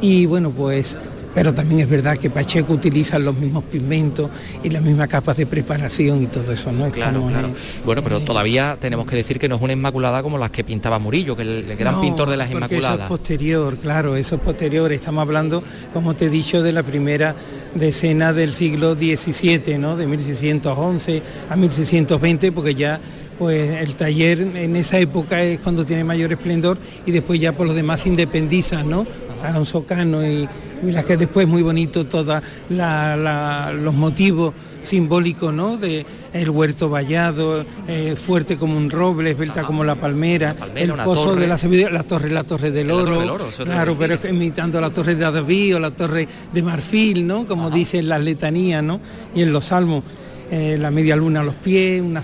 [0.01, 0.97] y bueno, pues
[1.35, 4.31] pero también es verdad que Pacheco utiliza los mismos pigmentos
[4.63, 6.91] y las mismas capas de preparación y todo eso, ¿no?
[6.91, 7.51] Claro, claro.
[7.85, 10.99] bueno, pero todavía tenemos que decir que no es una Inmaculada como las que pintaba
[10.99, 12.95] Murillo, que el, gran pintor de las Inmaculadas.
[12.95, 14.93] Eso es posterior, claro, eso es posterior.
[14.93, 17.35] Estamos hablando, como te he dicho, de la primera
[17.75, 19.97] decena del siglo XVII, ¿no?
[19.97, 23.01] De 1611 a 1620, porque ya
[23.43, 27.67] pues el taller en esa época es cuando tiene mayor esplendor y después ya por
[27.67, 29.05] los demás independiza, ¿no?
[29.43, 30.49] Alonso Cano y
[30.81, 35.77] mira que después muy bonito todos los motivos simbólicos, ¿no?
[35.77, 41.35] De el huerto vallado, eh, fuerte como un roble, esbelta como la palmera, el pozo
[41.35, 41.59] de la
[41.91, 45.81] la torre, la torre del oro, claro, pero es imitando la torre de David o
[45.81, 47.45] la torre de marfil, ¿no?
[47.45, 49.01] Como dicen las letanías, ¿no?
[49.35, 50.05] Y en los salmos.
[50.55, 52.23] Eh, la media luna a los pies, una,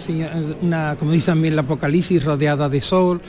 [0.61, 3.23] una, como dice también el Apocalipsis, rodeada de sol,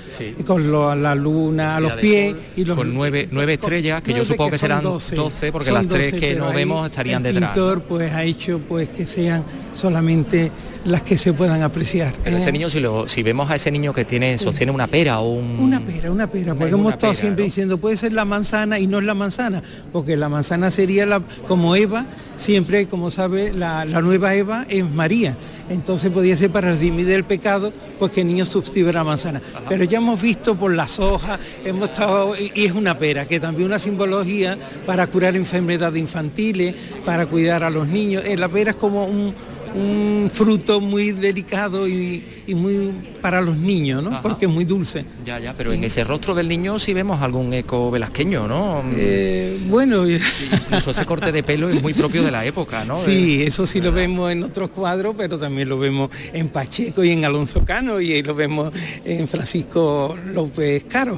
[0.45, 0.69] con
[1.01, 2.35] la luna a los pies.
[2.57, 6.13] Y los, con nueve, nueve estrellas, que yo supongo que, serán 12, porque las tres
[6.13, 7.53] que no vemos estarían el detrás.
[7.53, 10.51] pintor pues ha hecho pues que sean solamente
[10.85, 12.13] las que se puedan apreciar.
[12.23, 12.51] este ¿eh?
[12.51, 15.59] niño, si, lo, si vemos a ese niño que tiene sostiene una pera o un...
[15.59, 18.99] Una pera, una pera, porque hemos estado siempre diciendo, puede ser la manzana y no
[18.99, 22.05] es la manzana, porque la manzana sería la, como Eva,
[22.37, 25.35] siempre, como sabe, la, nueva Eva es María.
[25.69, 29.39] Entonces podía ser para redimir del pecado, pues que el niño sustituya la manzana.
[29.67, 33.67] Pero ya hemos visto por las hojas, hemos estado, y es una pera, que también
[33.67, 36.73] una simbología para curar enfermedades infantiles,
[37.05, 38.23] para cuidar a los niños.
[38.25, 39.33] Eh, la pera es como un,
[39.75, 44.21] un fruto muy delicado y, muy para los niños, ¿no?
[44.23, 45.05] Porque es muy dulce.
[45.23, 48.83] Ya, ya, pero en ese rostro del niño sí vemos algún eco velasqueño, ¿no?
[48.95, 52.97] Eh, bueno, incluso ese corte de pelo es muy propio de la época, ¿no?
[53.03, 57.11] Sí, eso sí lo vemos en otros cuadros, pero también lo vemos en Pacheco y
[57.11, 58.71] en Alonso Cano y lo vemos
[59.05, 61.17] en Francisco López Caro.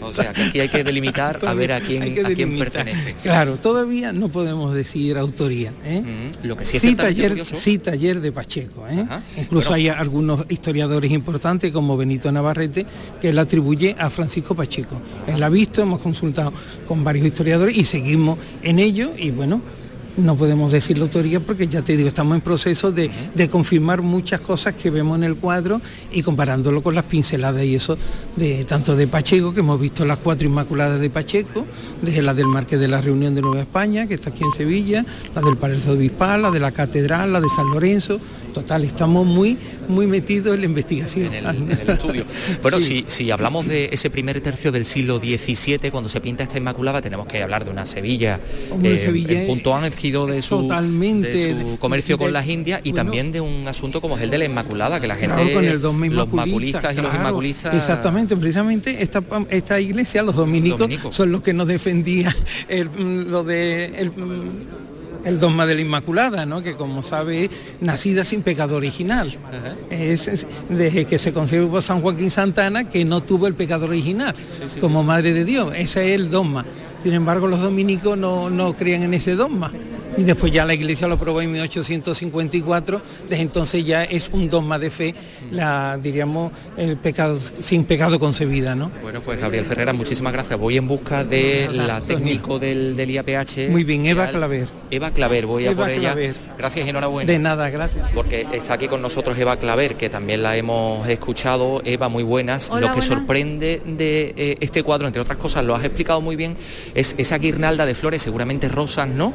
[0.00, 3.14] o sea, que aquí hay que delimitar a ver a quién, a quién pertenece.
[3.22, 5.72] Claro, todavía no podemos decir autoría.
[5.84, 6.30] ¿eh?
[6.42, 8.86] Lo que sí es taller, Sí, taller de Pacheco.
[8.88, 9.06] ¿eh?
[9.38, 12.86] Incluso hay algunos historiadores importantes como Benito Navarrete
[13.20, 15.00] que le atribuye a Francisco Pacheco.
[15.26, 16.52] Él la ha visto, hemos consultado
[16.86, 19.60] con varios historiadores y seguimos en ello y bueno,
[20.20, 23.10] no podemos decir la autoría porque ya te digo, estamos en proceso de,
[23.50, 25.80] confirmar muchas cosas que vemos en el cuadro
[26.12, 27.96] y comparándolo con las pinceladas y eso
[28.36, 31.66] de tanto de Pacheco, que hemos visto las cuatro Inmaculadas de Pacheco,
[32.02, 35.04] desde la del Marqués de la Reunión de Nueva España, que está aquí en Sevilla,
[35.34, 38.20] la del Palacio Obispal, la de la Catedral, la de San Lorenzo,
[38.54, 39.56] total, estamos muy
[39.90, 41.32] muy metido en la investigación.
[41.34, 42.24] En el, estudio.
[42.62, 47.00] Bueno, si, hablamos de ese primer tercio del siglo XVII, cuando se pinta esta Inmaculada,
[47.00, 48.40] tenemos que hablar de una Sevilla,
[48.82, 53.32] eh, el punto álgido de su, totalmente, de su comercio con las Indias y también
[53.32, 56.32] de un asunto como es el de la Inmaculada, que la gente, con el los
[56.32, 57.74] maculistas y los inmaculistas...
[57.74, 62.34] Exactamente, precisamente esta, esta iglesia, los dominicos, son los que nos defendían
[62.68, 63.86] el, lo de...
[63.86, 64.12] El,
[65.24, 66.62] el dogma de la Inmaculada, ¿no?
[66.62, 69.36] que como sabe nacida sin pecado original.
[69.90, 74.34] Es, desde que se concibió por San Joaquín Santana que no tuvo el pecado original
[74.80, 75.72] como Madre de Dios.
[75.76, 76.64] Ese es el dogma.
[77.02, 79.72] Sin embargo, los dominicos no, no creían en ese dogma
[80.20, 84.78] y después ya la iglesia lo aprobó en 1854, desde entonces ya es un dogma
[84.78, 85.14] de fe,
[85.50, 88.90] la diríamos el pecado sin pecado concebida, ¿no?
[89.00, 90.60] Bueno, pues Gabriel Ferrera, muchísimas gracias.
[90.60, 93.70] Voy en busca de la técnico del, del, IAPH.
[93.70, 94.68] Muy bien, Eva Claver.
[94.90, 96.14] Eva Claver, voy a por ella.
[96.58, 97.32] Gracias y enhorabuena.
[97.32, 98.10] De nada, gracias.
[98.14, 101.80] Porque está aquí con nosotros Eva Claver, que también la hemos escuchado.
[101.86, 102.68] Eva, muy buenas.
[102.68, 106.56] lo que sorprende de eh, este cuadro, entre otras cosas, lo has explicado muy bien,
[106.94, 109.32] es esa guirnalda de flores, seguramente rosas, ¿no?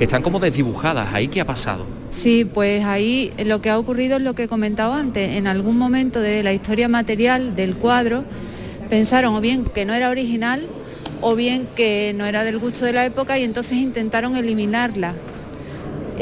[0.00, 1.12] Que están como desdibujadas.
[1.12, 1.84] ¿Ahí qué ha pasado?
[2.08, 5.36] Sí, pues ahí lo que ha ocurrido es lo que he comentado antes.
[5.36, 8.24] En algún momento de la historia material del cuadro
[8.88, 10.66] pensaron o bien que no era original
[11.20, 15.12] o bien que no era del gusto de la época y entonces intentaron eliminarla.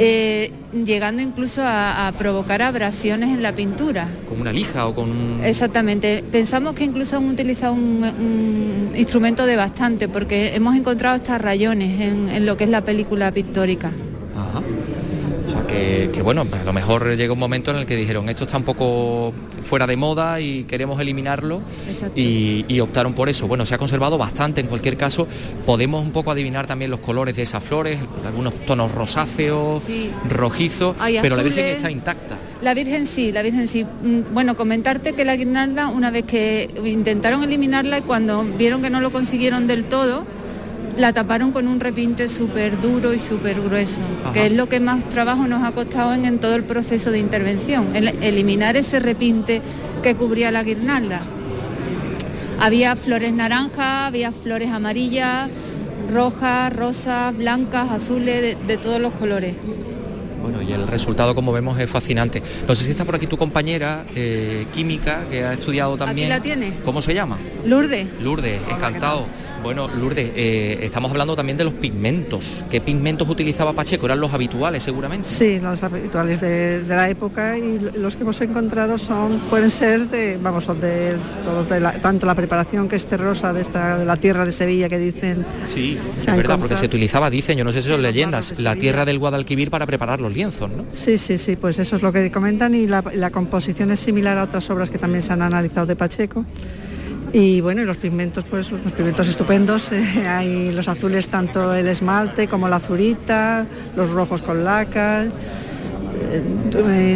[0.00, 4.06] Eh, llegando incluso a, provocar abrasiones en la pintura.
[4.28, 5.40] ¿Con una lija o con un...?
[5.44, 6.22] Exactamente.
[6.30, 12.28] Pensamos que incluso han utilizado un, instrumento de bastante porque hemos encontrado hasta rayones en,
[12.28, 13.90] en lo que es la película pictórica.
[15.68, 18.64] Que, bueno, a lo mejor llega un momento en el que dijeron esto está un
[18.64, 21.60] poco fuera de moda y queremos eliminarlo
[22.14, 23.46] y, optaron por eso.
[23.46, 25.26] Bueno, se ha conservado bastante en cualquier caso.
[25.66, 29.82] Podemos un poco adivinar también los colores de esas flores, algunos tonos rosáceos,
[30.28, 32.36] rojizos, pero la Virgen está intacta.
[32.62, 33.84] La Virgen sí, la Virgen sí.
[33.84, 38.90] Mm, bueno, comentarte que la guirnalda, una vez que intentaron eliminarla y cuando vieron que
[38.90, 40.24] no lo consiguieron del todo,
[40.98, 44.02] la taparon con un repinte súper duro y súper grueso,
[44.34, 47.94] que es lo que más trabajo nos ha costado en, todo el proceso de intervención,
[47.94, 49.62] eliminar ese repinte
[50.02, 51.22] que cubría la guirnalda.
[52.60, 55.48] Había flores naranjas, había flores amarillas,
[56.12, 59.54] rojas, rosas, blancas, azules, de, todos los colores.
[60.42, 62.42] Bueno, y el resultado, como vemos, es fascinante.
[62.66, 66.32] No sé si está por aquí tu compañera eh, química, que ha estudiado también.
[66.32, 66.72] Aquí la tiene.
[66.84, 67.36] ¿Cómo se llama?
[67.64, 68.06] Lourdes.
[68.20, 69.26] Lourdes, encantado.
[69.62, 72.64] Bueno, Lourdes, eh, estamos hablando también de los pigmentos.
[72.70, 74.06] ¿Qué pigmentos utilizaba Pacheco?
[74.06, 75.28] ¿Eran los habituales seguramente?
[75.28, 80.38] Sí, los habituales de, la época y los que hemos encontrado son pueden ser de,
[80.40, 84.16] vamos, son de, todos de tanto la preparación que es terrosa de, esta, de la
[84.16, 85.44] tierra de Sevilla que dicen.
[85.64, 89.04] Sí, es verdad, porque se utilizaba, dicen, yo no sé si son leyendas, la tierra
[89.04, 90.84] del Guadalquivir para preparar los lienzos, ¿no?
[90.90, 94.38] Sí, sí, sí, pues eso es lo que comentan y la, la composición es similar
[94.38, 96.44] a otras obras que también se han analizado de Pacheco.
[97.32, 102.48] Y bueno, los pigmentos, pues los pigmentos estupendos, eh, hay los azules tanto el esmalte
[102.48, 105.26] como la azurita, los rojos con laca,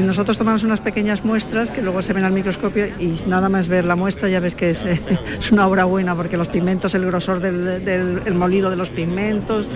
[0.05, 3.85] nosotros tomamos unas pequeñas muestras que luego se ven al microscopio y nada más ver
[3.85, 4.85] la muestra ya ves que es,
[5.53, 9.69] una obra buena porque los pigmentos, el grosor del, molido de los pigmentos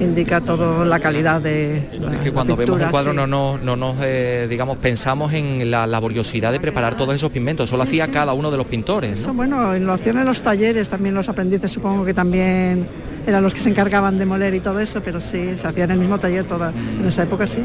[0.00, 3.96] indica toda la calidad de Es que cuando vemos el cuadro no nos, no nos
[4.02, 8.32] eh, digamos, pensamos en la laboriosidad de preparar todos esos pigmentos, eso lo hacía cada
[8.32, 9.20] uno de los pintores.
[9.20, 12.86] Eso, bueno, lo hacían en los talleres, también los aprendices supongo que también
[13.26, 15.92] eran los que se encargaban de moler y todo eso, pero sí, se hacía en
[15.92, 17.58] el mismo taller toda, en esa época sí.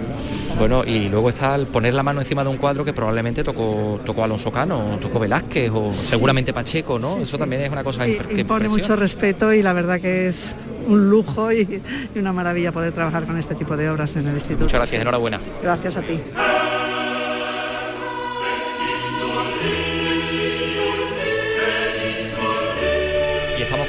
[0.57, 3.99] Bueno, y luego está el poner la mano encima de un cuadro que probablemente tocó,
[4.05, 7.17] tocó Alonso Cano, tocó Velázquez o seguramente Pacheco, ¿no?
[7.17, 10.55] eso también es una cosa que impone mucho respeto y la verdad que es
[10.87, 11.81] un lujo y,
[12.15, 14.65] y, una maravilla poder trabajar con este tipo de obras en el instituto.
[14.65, 15.39] Muchas gracias, enhorabuena.
[15.61, 16.19] Gracias a ti.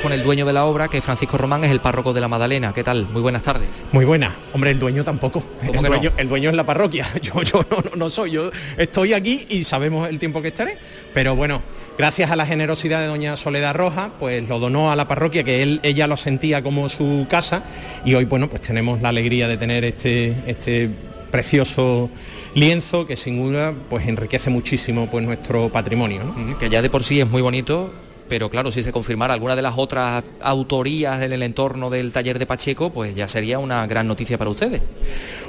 [0.03, 2.73] Con el dueño de la obra, que Francisco Román es el párroco de la Madalena.
[2.73, 3.07] ¿Qué tal?
[3.07, 3.85] Muy buenas tardes.
[3.93, 4.35] Muy buena.
[4.53, 5.43] Hombre, el dueño tampoco.
[5.62, 7.07] El dueño, el dueño, es la parroquia.
[7.23, 8.33] Yo, yo no, no, soy.
[8.33, 10.79] Yo estoy aquí y sabemos el tiempo que estaré.
[11.14, 11.62] Pero bueno,
[11.97, 15.62] gracias a la generosidad de doña Soledad Roja, pues lo donó a la parroquia, que
[15.62, 17.62] él, ella lo sentía como su casa.
[18.05, 20.91] Y hoy, bueno, pues tenemos la alegría de tener este, este
[21.31, 22.11] precioso
[22.55, 26.35] lienzo que sin duda pues enriquece muchísimo pues nuestro patrimonio.
[26.59, 27.93] Que ya de por sí es muy bonito
[28.29, 32.38] pero claro, si se confirmara alguna de las otras autorías en el entorno del taller
[32.38, 34.83] de Pacheco, pues ya sería una gran noticia para ustedes.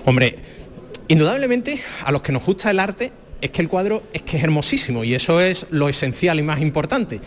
[0.06, 0.36] Hombre,
[1.08, 4.43] indudablemente a los que nos gusta el arte es que el cuadro es que es
[4.43, 7.22] hermosísimo y eso es lo esencial y más importante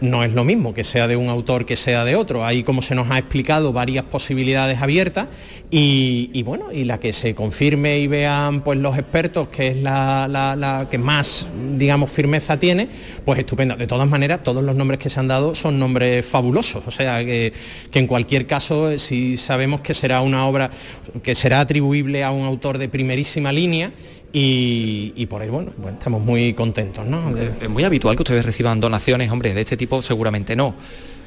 [0.00, 2.44] no es lo mismo que sea de un autor que sea de otro.
[2.44, 5.28] Hay, como se nos ha explicado, varias posibilidades abiertas
[5.70, 10.86] y, bueno, y la que se confirme y vean pues los expertos, que es la,
[10.90, 12.88] que más, digamos, firmeza tiene,
[13.24, 13.76] pues estupenda.
[13.76, 16.86] De todas maneras, todos los nombres que se han dado son nombres fabulosos.
[16.86, 17.52] O sea, que,
[17.90, 20.70] que en cualquier caso, si sabemos que será una obra
[21.22, 23.92] que será atribuible a un autor de primerísima línea,
[24.36, 27.36] y, por ahí, bueno, estamos muy contentos, ¿no?
[27.36, 30.74] Es muy habitual que ustedes reciban donaciones, hombre, de este tipo seguramente no,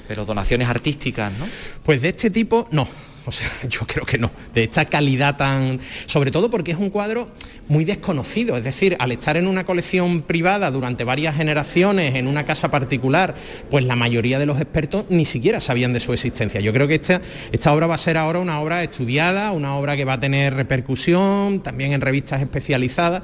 [0.09, 1.45] pero donaciones artísticas, ¿no?
[1.83, 2.85] Pues de este tipo no.
[3.28, 4.32] O sea, yo creo que no.
[4.53, 5.80] De esta calidad tan...
[6.05, 7.30] Sobre todo porque es un cuadro
[7.67, 8.55] muy desconocido.
[8.55, 13.36] Es decir, al estar en una colección privada durante varias generaciones, en una casa particular,
[13.69, 16.61] pues la mayoría de los expertos ni siquiera sabían de su existencia.
[16.61, 17.21] Yo creo que esta,
[17.51, 20.53] esta obra va a ser ahora una obra estudiada, una obra que va a tener
[20.53, 23.23] repercusión, también en revistas especializadas.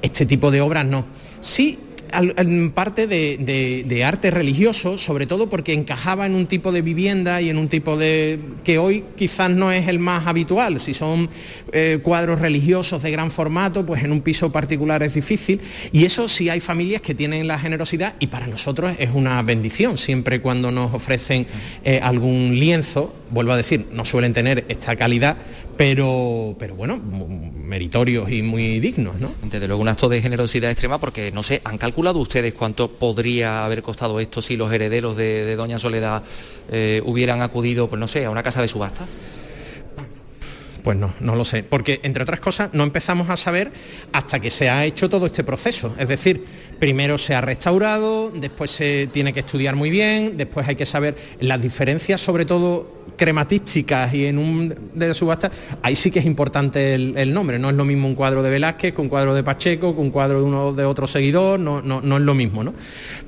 [0.00, 1.04] Este tipo de obras no.
[1.40, 1.78] Sí
[2.12, 7.50] en parte de, arte religioso, sobre todo porque encajaba en un tipo de vivienda y
[7.50, 8.38] en un tipo de...
[8.64, 10.80] que hoy quizás no es el más habitual.
[10.80, 11.30] Si son
[11.72, 15.60] eh, cuadros religiosos de gran formato, pues en un piso particular es difícil.
[15.92, 19.98] Y eso sí hay familias que tienen la generosidad y para nosotros es una bendición,
[19.98, 21.46] siempre cuando nos ofrecen
[21.84, 25.36] eh, algún lienzo, vuelvo a decir, no suelen tener esta calidad,
[25.76, 29.32] pero, pero bueno, meritorios y muy dignos, ¿no?
[29.42, 33.64] Desde luego un acto de generosidad extrema porque, no sé, ¿han calculado ustedes cuánto podría
[33.64, 36.22] haber costado esto si los herederos de, Doña Soledad
[36.70, 39.06] eh, hubieran acudido, pues no sé, a una casa de subasta?
[40.82, 43.70] Pues no, no lo sé, porque entre otras cosas no empezamos a saber
[44.12, 45.94] hasta que se ha hecho todo este proceso.
[45.96, 46.44] Es decir,
[46.80, 51.16] primero se ha restaurado, después se tiene que estudiar muy bien, después hay que saber
[51.38, 55.52] las diferencias, sobre todo crematísticas y en un de subasta,
[55.82, 57.60] ahí sí que es importante el, nombre.
[57.60, 60.10] No es lo mismo un cuadro de Velázquez con un cuadro de Pacheco, con un
[60.10, 62.74] cuadro de uno de otro seguidor, no, no, no es lo mismo, ¿no?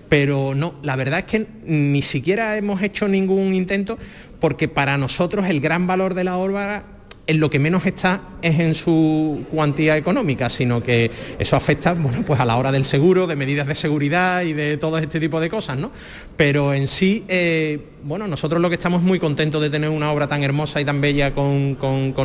[0.08, 3.96] Pero no, la verdad es que ni siquiera hemos hecho ningún intento
[4.40, 6.84] porque para nosotros el gran valor de la obra
[7.26, 12.22] en lo que menos está es en su cuantía económica, sino que eso afecta, bueno,
[12.26, 15.40] pues a la hora del seguro, de medidas de seguridad y de todo este tipo
[15.40, 15.90] de cosas, ¿no?
[16.36, 20.28] Pero en sí, eh, bueno, nosotros lo que estamos muy contentos de tener una obra
[20.28, 21.78] tan hermosa y tan bella con,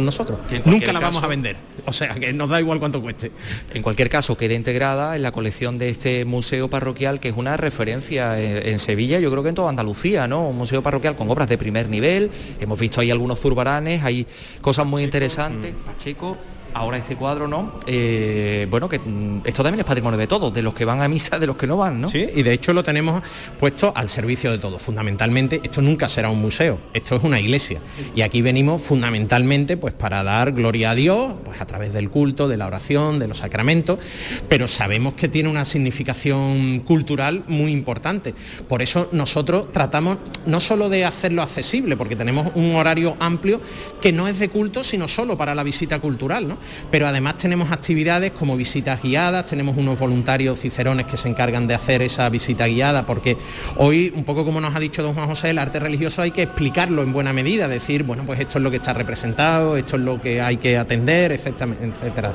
[0.04, 0.40] nosotros.
[0.66, 3.32] Nunca la vamos a vender, o sea, que nos da igual cuánto cueste.
[3.74, 7.56] En cualquier caso, quede integrada en la colección de este museo parroquial, que es una
[7.56, 10.50] referencia en, Sevilla, yo creo que en toda Andalucía, ¿no?
[10.50, 12.30] Un museo parroquial con obras de primer nivel,
[12.60, 14.28] hemos visto ahí algunos zurbaranes, hay
[14.62, 16.38] cosas muy interesantes, Pacheco
[16.74, 20.62] ahora este cuadro no, eh, bueno, que mm, esto también es patrimonio de todos, de
[20.62, 22.10] los que van a misa, de los que no van, ¿no?
[22.10, 23.22] Sí, y de hecho lo tenemos
[23.60, 24.82] puesto al servicio de todos.
[24.82, 27.82] Fundamentalmente, esto nunca será un museo, esto es una iglesia.
[28.16, 32.48] Y aquí venimos fundamentalmente pues para dar gloria a Dios, pues a través del culto,
[32.48, 34.00] de la oración, de los sacramentos,
[34.48, 38.34] pero sabemos que tiene una significación cultural muy importante.
[38.68, 43.62] Por eso nosotros tratamos no solo de hacerlo accesible, porque tenemos un horario amplio
[44.02, 46.58] que no es de culto, sino solo para la visita cultural, ¿no?
[46.92, 51.76] Pero además tenemos actividades como visitas guiadas, tenemos unos voluntarios cicerones que se encargan de
[51.76, 53.38] hacer esa visita guiada, porque
[53.78, 56.44] hoy, un poco como nos ha dicho don Juan José, el arte religioso hay que
[56.44, 60.02] explicarlo en buena medida, decir, bueno, pues esto es lo que está representado, esto es
[60.02, 62.34] lo que hay que atender, etcétera, etcétera,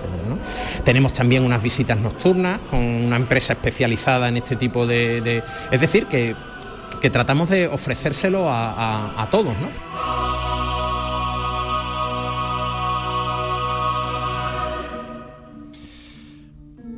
[0.85, 5.43] Tenemos también unas visitas nocturnas con una empresa especializada en este tipo de...
[5.71, 6.35] es decir, que,
[7.11, 10.54] tratamos de ofrecérselo a, todos, ¿no?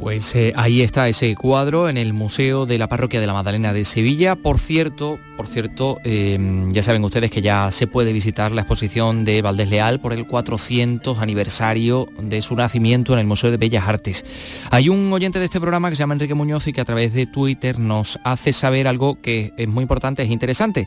[0.07, 3.73] Pues eh, ahí está ese cuadro en el Museo de la Parroquia de la Magdalena
[3.73, 4.37] de Sevilla.
[4.37, 9.25] Por cierto, por cierto, em, ya saben ustedes que ya se puede visitar la exposición
[9.25, 13.89] de Valdés Leal por el 400 aniversario de su nacimiento en el Museo de Bellas
[13.89, 14.25] Artes.
[14.71, 17.13] Hay un oyente de este programa que se llama Enrique Muñoz y que a través
[17.13, 20.87] de Twitter nos hace saber algo que es muy importante, es interesante.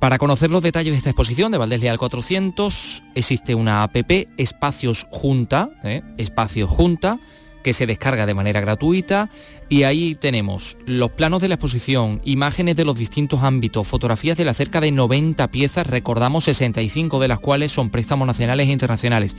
[0.00, 3.94] Para conocer los detalles de esta exposición de Valdés Leal 400 existe una app
[4.36, 6.02] Espacios Junta, ¿eh?
[6.18, 7.20] Espacios Junta,
[7.64, 9.28] que se descarga de manera gratuita
[9.68, 14.44] y ahí tenemos los planos de la exposición, imágenes de los distintos ámbitos, fotografías de
[14.44, 19.36] las cerca de 90 piezas, recordamos 65 de las cuales son préstamos nacionales e internacionales.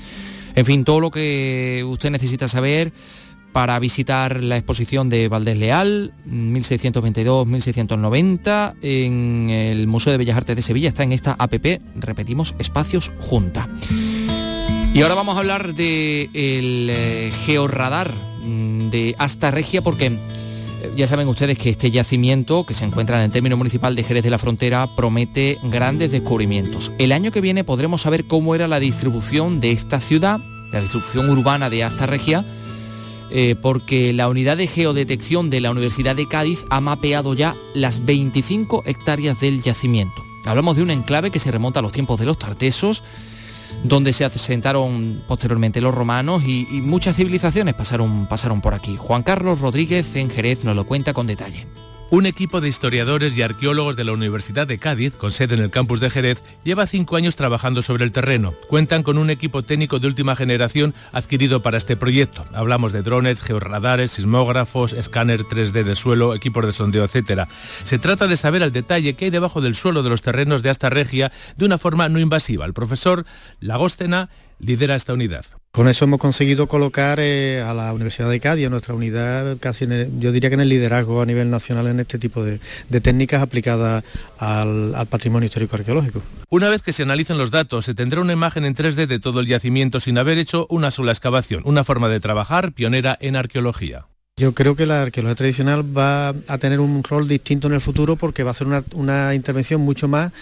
[0.55, 2.91] En fin, todo lo que usted necesita saber
[3.53, 10.61] para visitar la exposición de Valdés Leal, 1622-1690, en el Museo de Bellas Artes de
[10.61, 13.69] Sevilla, está en esta APP, repetimos, Espacios Junta.
[14.96, 16.30] Y ahora vamos a hablar del
[16.89, 18.14] eh, georradar
[18.46, 20.18] mm, de Asta Regia porque eh,
[20.96, 24.24] ya saben ustedes que este yacimiento que se encuentra en el término municipal de Jerez
[24.24, 26.93] de la Frontera promete grandes descubrimientos.
[26.98, 30.39] El año que viene podremos saber cómo era la distribución de esta ciudad,
[30.72, 32.46] la distribución urbana de Asta Regia,
[33.32, 38.06] eh, porque la unidad de geodetección de la Universidad de Cádiz ha mapeado ya las
[38.06, 40.24] 25 hectáreas del yacimiento.
[40.46, 43.04] Hablamos de un enclave que se remonta a los tiempos de los tartesos,
[43.84, 48.97] donde se asentaron posteriormente los romanos y, muchas civilizaciones pasaron, pasaron por aquí.
[48.97, 51.65] Juan Carlos Rodríguez en Jerez nos lo cuenta con detalle.
[52.12, 55.72] Un equipo de historiadores y arqueólogos de la Universidad de Cádiz, con sede en el
[55.72, 58.53] campus de Jerez, lleva cinco años trabajando sobre el terreno.
[58.68, 62.45] Cuentan con un equipo técnico de última generación adquirido para este proyecto.
[62.53, 67.49] Hablamos de drones, georradares, sismógrafos, escáner 3D de suelo, equipos de sondeo, etc.
[67.84, 70.70] Se trata de saber al detalle qué hay debajo del suelo de los terrenos de
[70.70, 72.66] esta regia de una forma no invasiva.
[72.68, 73.26] El profesor
[73.60, 74.30] Lagóstena
[74.60, 75.45] lidera esta unidad.
[75.76, 79.86] Con eso hemos conseguido colocar eh, a la Universidad de Cádiz, a nuestra unidad, casi
[80.19, 82.61] yo diría que en el liderazgo a nivel nacional en este tipo de,
[83.01, 84.05] técnicas aplicadas
[84.38, 86.21] al, al, patrimonio histórico arqueológico.
[86.49, 89.41] Una vez que se analicen los datos, se tendrá una imagen en 3D de todo
[89.41, 94.05] el yacimiento sin haber hecho una sola excavación, una forma de trabajar pionera en arqueología.
[94.38, 98.15] Yo creo que la arqueología tradicional va a tener un rol distinto en el futuro
[98.17, 100.34] porque va a ser una, una intervención mucho más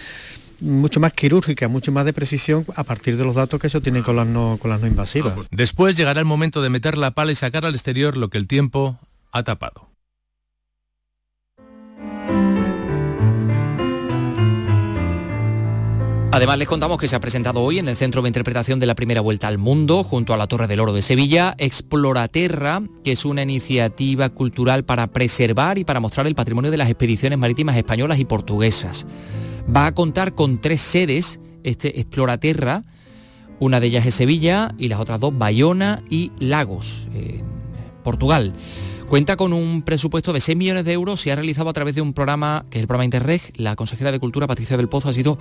[0.64, 4.02] mucho más quirúrgica, mucho más de precisión a partir de los datos que eso tiene
[4.02, 5.34] con las no, con las no invasivas.
[5.50, 8.46] Después llegará el momento de meter la pala y sacar al exterior lo que el
[8.46, 8.98] tiempo
[9.30, 9.88] ha tapado.
[16.32, 18.96] Además les contamos que se ha presentado hoy en el Centro de Interpretación de la
[18.96, 23.24] Primera Vuelta al Mundo, junto a la Torre del Oro de Sevilla, Exploraterra, que es
[23.24, 28.18] una iniciativa cultural para preservar y para mostrar el patrimonio de las expediciones marítimas españolas
[28.18, 29.06] y portuguesas.
[29.74, 32.84] Va a contar con tres sedes, este Exploraterra,
[33.60, 37.44] una de ellas es Sevilla y las otras dos Bayona y Lagos, en
[38.02, 38.52] Portugal.
[39.08, 42.00] Cuenta con un presupuesto de 6 millones de euros y ha realizado a través de
[42.00, 45.12] un programa, que es el programa Interreg, la consejera de Cultura, Patricia del Pozo, ha
[45.12, 45.38] sido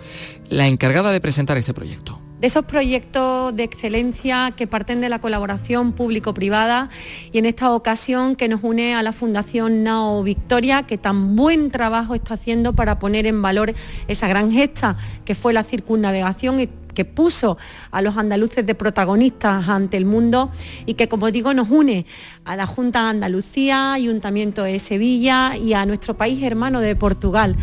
[0.50, 5.22] la encargada de presentar este proyecto de esos proyectos de excelencia que parten de la
[5.22, 6.90] colaboración público-privada
[7.32, 11.72] y en esta ocasión que nos une a la Fundación Nao Victoria, que tan buen
[11.72, 13.74] trabajo está haciendo para poner en valor
[14.10, 17.58] esa gran gesta que fue la circunnavegación y que puso
[17.92, 20.52] a los andaluces de protagonistas ante el mundo
[20.86, 22.06] y que, como digo, nos une
[22.44, 27.56] a la Junta de Andalucía, Ayuntamiento de Sevilla y a nuestro país hermano de Portugal.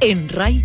[0.00, 0.64] En RAI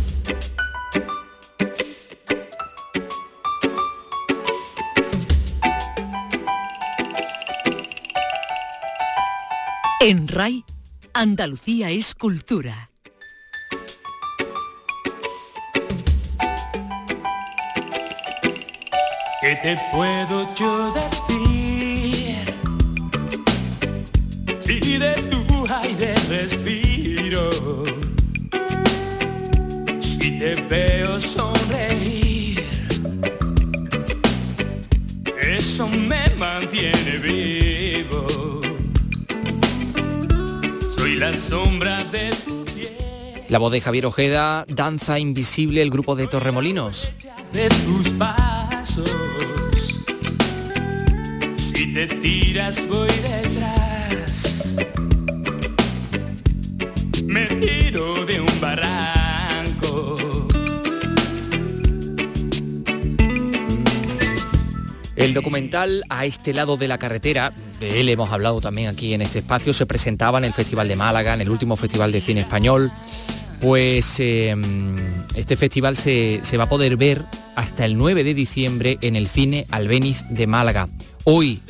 [10.03, 10.65] En RAI,
[11.13, 12.89] Andalucía es cultura.
[19.39, 22.35] ¿Qué te puedo yo decir?
[24.59, 27.51] Si de tu aire respiro,
[29.99, 32.63] si te veo sonreír,
[35.39, 37.60] eso me mantiene vivo
[41.21, 42.65] la sombra de tu
[43.47, 47.13] La voz de Javier Ojeda, Danza Invisible, el grupo de Torremolinos.
[47.53, 49.15] De tus pasos,
[51.57, 54.75] si te tiras voy detrás.
[57.27, 58.90] Me tiro de un barranco.
[65.21, 69.21] El documental A este lado de la carretera de él hemos hablado también aquí en
[69.21, 72.41] este espacio, se presentaba en el Festival de Málaga, en el último Festival de Cine
[72.41, 72.91] Español.
[73.61, 74.97] Pues em,
[75.35, 77.23] este festival se, va a poder ver
[77.55, 80.89] hasta el 9 de diciembre en el Cine Albeniz de Málaga.
[81.25, 81.61] Hoy,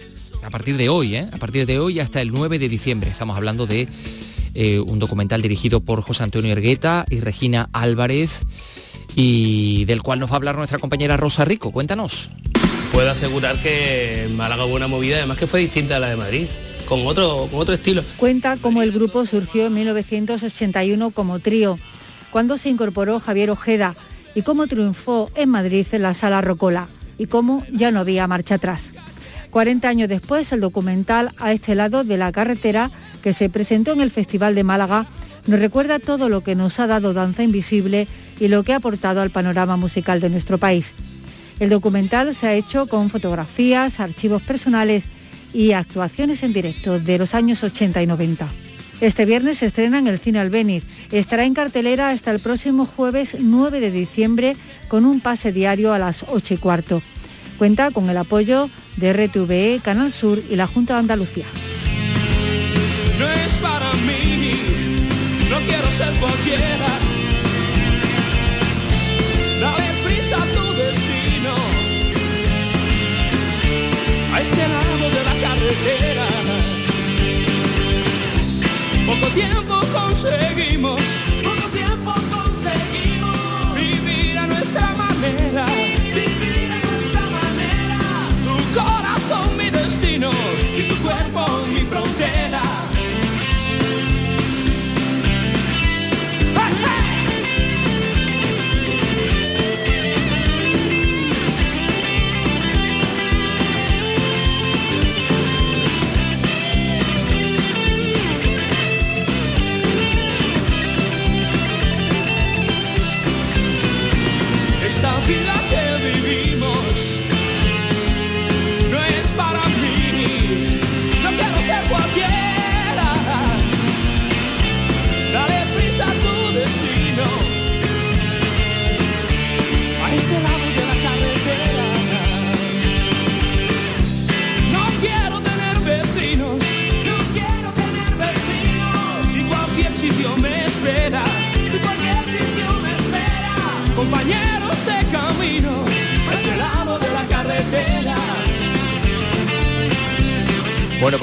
[0.44, 1.28] a partir de hoy, ¿eh?
[1.30, 3.12] a partir de hoy hasta el 9 de diciembre.
[3.12, 3.86] Estamos hablando de
[4.54, 8.44] eh, un documental dirigido por José Antonio Ergueta y Regina Álvarez
[9.14, 11.74] y del cual nos va a hablar nuestra compañera Rosa Rico.
[11.74, 12.30] Cuéntanos
[12.92, 16.48] puedo asegurar que Málaga hubo una movida, además que fue distinta a la de Madrid.
[16.88, 18.04] Con otro, con otro estilo.
[18.18, 21.78] Cuenta cómo el grupo surgió en 1981 como trío,
[22.32, 23.96] cuando se incorporó Javier Ojeda
[24.36, 26.88] y cómo triunfó en Madrid en la sala Rocola
[27.18, 28.92] y cómo ya no había marcha atrás.
[29.52, 32.92] 40 años después, el documental A este lado de la carretera,
[33.24, 35.06] que se presentó en el Festival de Málaga,
[35.48, 38.08] nos recuerda todo lo que nos ha dado Danza Invisible
[38.40, 40.94] y lo que ha aportado al panorama musical de nuestro país.
[41.62, 45.04] El documental se ha hecho con fotografías, archivos personales
[45.54, 48.48] y actuaciones en directo de los años 80 y 90.
[49.00, 50.86] Este viernes se estrena en el Cine Albeniz.
[51.12, 54.56] Estará en cartelera hasta el próximo jueves 9 de diciembre
[54.88, 57.04] con un pase diario a las 8 y cuarto.
[57.60, 61.46] Cuenta con el apoyo de RTVE, Canal Sur y la Junta de Andalucía.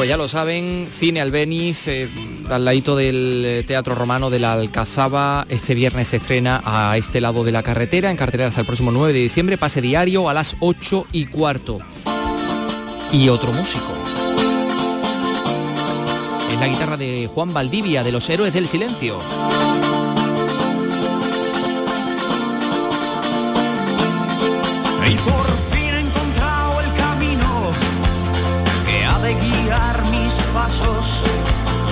[0.08, 2.08] Ya lo saben, Cine Albeniz, eh,
[2.48, 7.20] al ladito del eh, Teatro Romano de la Alcazaba, este viernes se estrena a este
[7.20, 10.32] lado de la carretera, en cartelera hasta el próximo 9 de diciembre, pase diario a
[10.32, 11.80] las 8 y cuarto.
[13.12, 13.92] Y otro músico.
[16.54, 19.18] Es la guitarra de Juan Valdivia, de los Héroes del Silencio.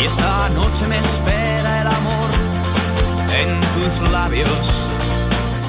[0.06, 2.30] Esta noche me espera el amor
[3.34, 4.48] en tus labios.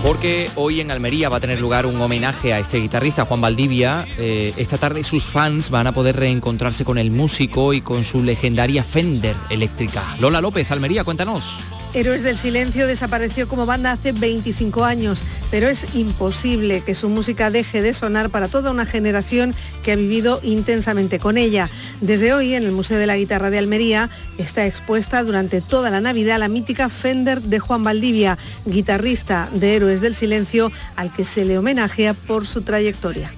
[0.03, 4.07] Porque hoy en Almería va a tener lugar un homenaje a este guitarrista, Juan Valdivia.
[4.19, 8.21] Eh, esta tarde sus fans van a poder reencontrarse con el músico y con su
[8.21, 10.03] legendaria Fender eléctrica.
[10.19, 11.76] Lola López, Almería, cuéntanos.
[11.97, 17.49] Héroes del Silencio desapareció como banda hace 25 años, pero es imposible que su música
[17.49, 21.71] deje de sonar para toda una generación que ha vivido intensamente con ella.
[21.99, 25.99] Desde hoy, en el Museo de la Guitarra de Almería, está expuesta durante toda la
[25.99, 31.45] Navidad la mítica Fender de Juan Valdivia, guitarrista de Héroes del Silencio, al que se
[31.45, 33.33] le homenajea por su trayectoria.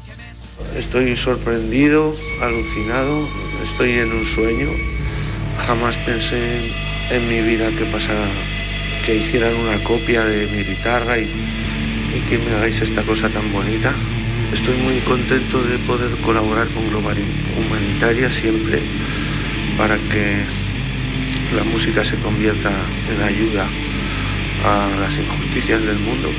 [0.75, 3.25] Estoy sorprendido, alucinado,
[3.63, 4.67] estoy en un sueño.
[5.65, 8.27] Jamás pensé en mi vida que pasara,
[9.05, 13.51] que hicieran una copia de mi guitarra y, y que me hagáis esta cosa tan
[13.51, 13.93] bonita.
[14.53, 17.17] Estoy muy contento de poder colaborar con Global
[17.57, 18.81] Humanitaria siempre
[19.77, 20.37] para que
[21.55, 22.71] la música se convierta
[23.11, 23.65] en ayuda
[24.65, 26.29] a las injusticias del mundo.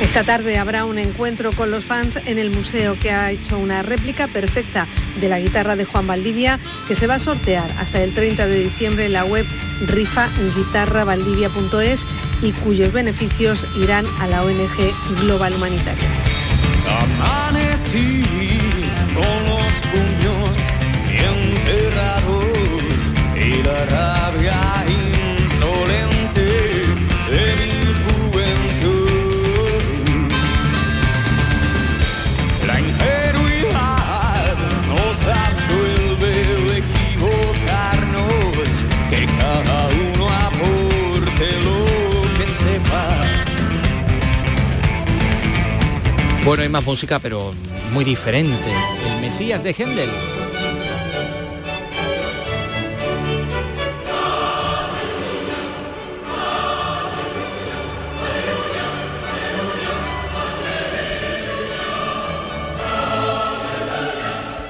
[0.00, 3.82] Esta tarde habrá un encuentro con los fans en el museo que ha hecho una
[3.82, 4.86] réplica perfecta
[5.20, 8.64] de la guitarra de Juan Valdivia que se va a sortear hasta el 30 de
[8.64, 9.46] diciembre en la web
[9.86, 12.06] rifaguitarravaldivia.es
[12.42, 16.10] y cuyos beneficios irán a la ONG Global Humanitaria.
[17.20, 18.22] Amanecí
[19.14, 19.64] con los
[23.36, 24.76] y la rabia
[46.46, 47.52] Bueno, hay más música, pero
[47.92, 48.70] muy diferente.
[49.04, 50.08] El Mesías de Händel.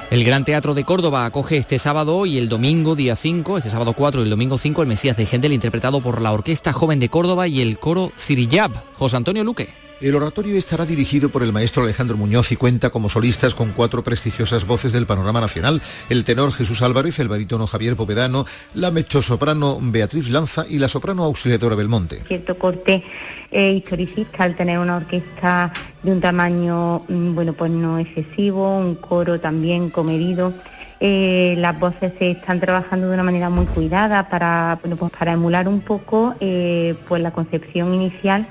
[0.09, 3.93] El Gran Teatro de Córdoba acoge este sábado y el domingo, día 5, este sábado
[3.93, 7.09] 4 y el domingo 5, el Mesías de Händel, interpretado por la Orquesta Joven de
[7.09, 8.71] Córdoba y el coro Cirillab.
[8.95, 9.86] José Antonio Luque.
[9.99, 14.03] El oratorio estará dirigido por el maestro Alejandro Muñoz y cuenta como solistas con cuatro
[14.03, 15.81] prestigiosas voces del panorama nacional,
[16.11, 18.45] el tenor Jesús Álvarez, el barítono Javier Povedano,
[18.75, 22.21] la mezzosoprano Beatriz Lanza y la soprano auxiliadora Belmonte.
[22.27, 23.03] cierto corte
[23.49, 25.73] eh, historicista al tener una orquesta
[26.03, 30.53] de un tamaño mm, bueno pues no excesivo, un coro también comedido.
[30.99, 35.31] Eh, las voces se están trabajando de una manera muy cuidada para bueno, pues para
[35.31, 38.47] emular un poco eh, pues la concepción inicial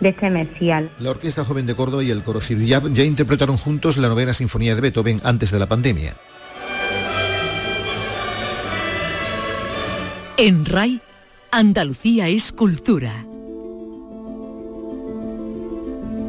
[0.00, 0.84] de este Mesías.
[0.98, 4.74] La Orquesta Joven de Córdoba y el coro Cirillab ya interpretaron juntos la novena sinfonía
[4.74, 6.14] de Beethoven antes de la pandemia.
[10.38, 11.00] En RAI,
[11.50, 13.24] Andalucía es cultura.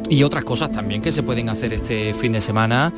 [0.08, 2.92] Y otras cosas también que se pueden hacer este fin de semana.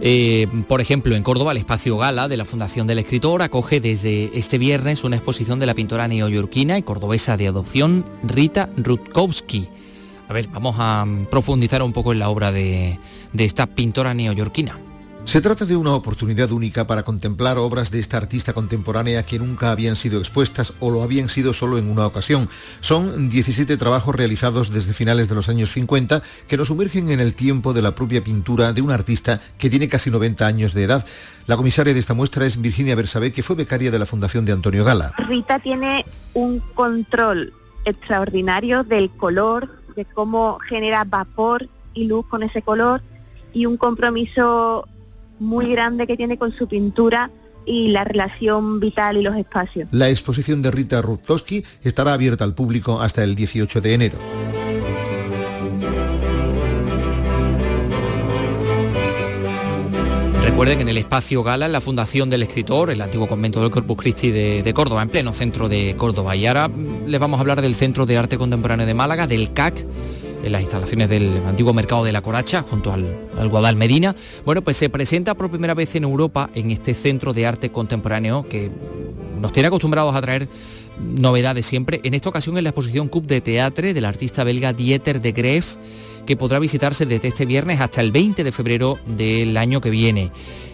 [0.00, 4.30] Eh, por ejemplo, en Córdoba, el espacio Gala de la Fundación del Escritor acoge desde
[4.38, 9.68] este viernes una exposición de la pintora neoyorquina y cordobesa de adopción Rita Rutkowski.
[10.28, 12.98] A ver, vamos a profundizar un poco en la obra de,
[13.32, 14.78] de esta pintora neoyorquina.
[15.28, 19.70] Se trata de una oportunidad única para contemplar obras de esta artista contemporánea que nunca
[19.70, 22.48] habían sido expuestas o lo habían sido solo en una ocasión.
[22.80, 27.34] Son 17 trabajos realizados desde finales de los años 50 que nos sumergen en el
[27.34, 31.06] tiempo de la propia pintura de un artista que tiene casi 90 años de edad.
[31.46, 34.52] La comisaria de esta muestra es Virginia Bersabé, que fue becaria de la Fundación de
[34.52, 35.12] Antonio Gala.
[35.18, 37.52] Rita tiene un control
[37.84, 43.02] extraordinario del color, de cómo genera vapor y luz con ese color
[43.52, 44.86] y un compromiso
[45.40, 47.32] muy grande que tiene con su pintura
[47.66, 49.88] y la relación vital y los espacios.
[49.90, 54.18] La exposición de Rita Rutkowski estará abierta al público hasta el 18 de enero.
[60.58, 63.70] Recuerden que en el espacio Gala, en la Fundación del Escritor, el antiguo convento del
[63.70, 66.34] Corpus Christi de, Córdoba, en pleno centro de Córdoba.
[66.34, 66.68] Y ahora
[67.06, 69.86] les vamos a hablar del Centro de Arte Contemporáneo de Málaga, del CAC,
[70.42, 73.06] en las instalaciones del antiguo mercado de la Coracha, junto al,
[73.38, 74.16] al Guadal Medina.
[74.44, 78.44] Bueno, pues se presenta por primera vez en Europa en este centro de arte contemporáneo
[78.48, 78.68] que
[79.40, 80.48] nos tiene acostumbrados a traer
[80.98, 82.00] novedades siempre.
[82.02, 85.76] En esta ocasión en la exposición Cup de Teatre del artista belga Dieter de Greef,
[86.28, 90.30] que podrá visitarse desde este viernes hasta el 20 de febrero del año que viene.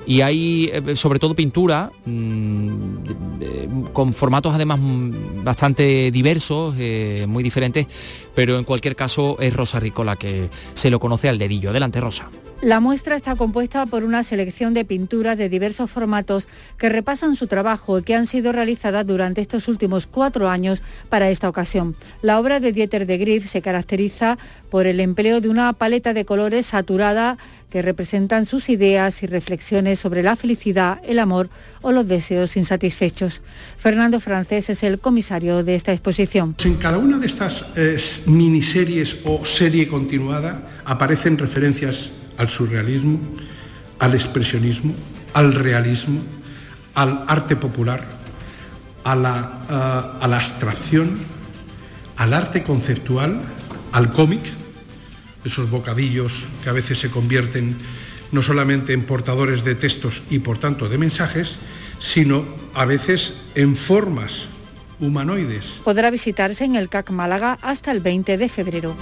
[0.07, 7.43] Y hay eh, sobre todo pintura eh, con formatos además mm, bastante diversos, eh, muy
[7.43, 7.87] diferentes,
[8.35, 11.71] pero en cualquier caso es Rosa Ricola que se lo conoce al dedillo.
[11.71, 12.29] Adelante Rosa.
[12.65, 16.49] La muestra está compuesta por una selección de pinturas de diversos formatos
[16.79, 20.81] que repasan su trabajo y que han sido realizadas durante estos últimos cuatro años
[21.11, 21.95] para esta ocasión.
[22.23, 24.39] La obra de Dieter de Griff se caracteriza
[24.71, 27.37] por el empleo de una paleta de colores saturada
[27.75, 31.49] que representan sus ideas y reflexiones sobre la felicidad, el amor
[31.83, 33.43] o los deseos insatisfechos.
[33.77, 36.55] Fernando Francés es el comisario de esta exposición.
[36.65, 37.97] En cada una de estas eh,
[38.27, 43.19] miniseries o serie continuada aparecen referencias al surrealismo,
[43.99, 44.95] al expresionismo,
[45.33, 46.21] al realismo,
[46.95, 48.05] al arte popular,
[49.03, 51.19] a la, a la abstracción,
[52.19, 53.41] al arte conceptual,
[53.91, 54.43] al cómic,
[55.45, 57.77] esos bocadillos que a veces se convierten
[58.33, 61.57] no solamente en portadores de textos y por tanto de mensajes,
[62.01, 64.49] sino a veces en formas
[65.01, 65.81] humanoides.
[65.85, 68.97] Podrá visitarse en el CAC Málaga hasta el 20 de febrero.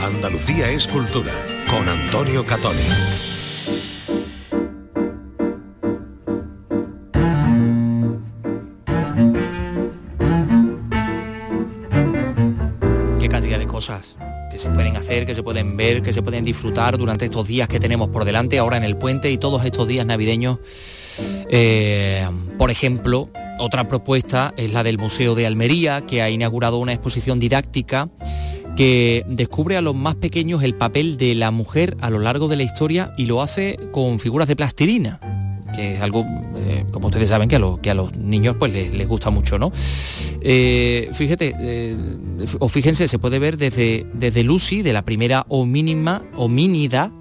[0.00, 1.32] Andalucía es cultura
[1.70, 3.25] con Antonio Catoni.
[15.86, 19.30] Que se pueden disfrutar durante estos días que tenemos por delante, ahora en el puente
[19.30, 20.58] y todos estos días navideños.
[21.48, 22.26] Eh,
[22.58, 27.38] por ejemplo, otra propuesta es la del Museo de Almería, que ha inaugurado una exposición
[27.38, 28.08] didáctica
[28.76, 32.56] que descubre a los más pequeños el papel de la mujer a lo largo de
[32.56, 36.24] la historia y lo hace con figuras de plastilina que es algo,
[36.56, 39.30] eh, como ustedes saben, que a, los, que a los niños pues les, les gusta
[39.30, 39.72] mucho, ¿no?
[40.40, 41.96] Eh, fíjate, eh,
[42.58, 47.12] o fíjense, se puede ver desde, desde Lucy, de la primera homínima, homínida,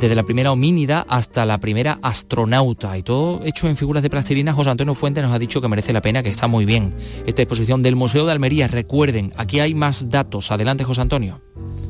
[0.00, 4.52] desde la primera homínida hasta la primera astronauta y todo hecho en figuras de plastilina.
[4.52, 6.94] José Antonio Fuentes nos ha dicho que merece la pena, que está muy bien.
[7.26, 10.50] Esta exposición del Museo de Almería, recuerden, aquí hay más datos.
[10.50, 11.40] Adelante, José Antonio.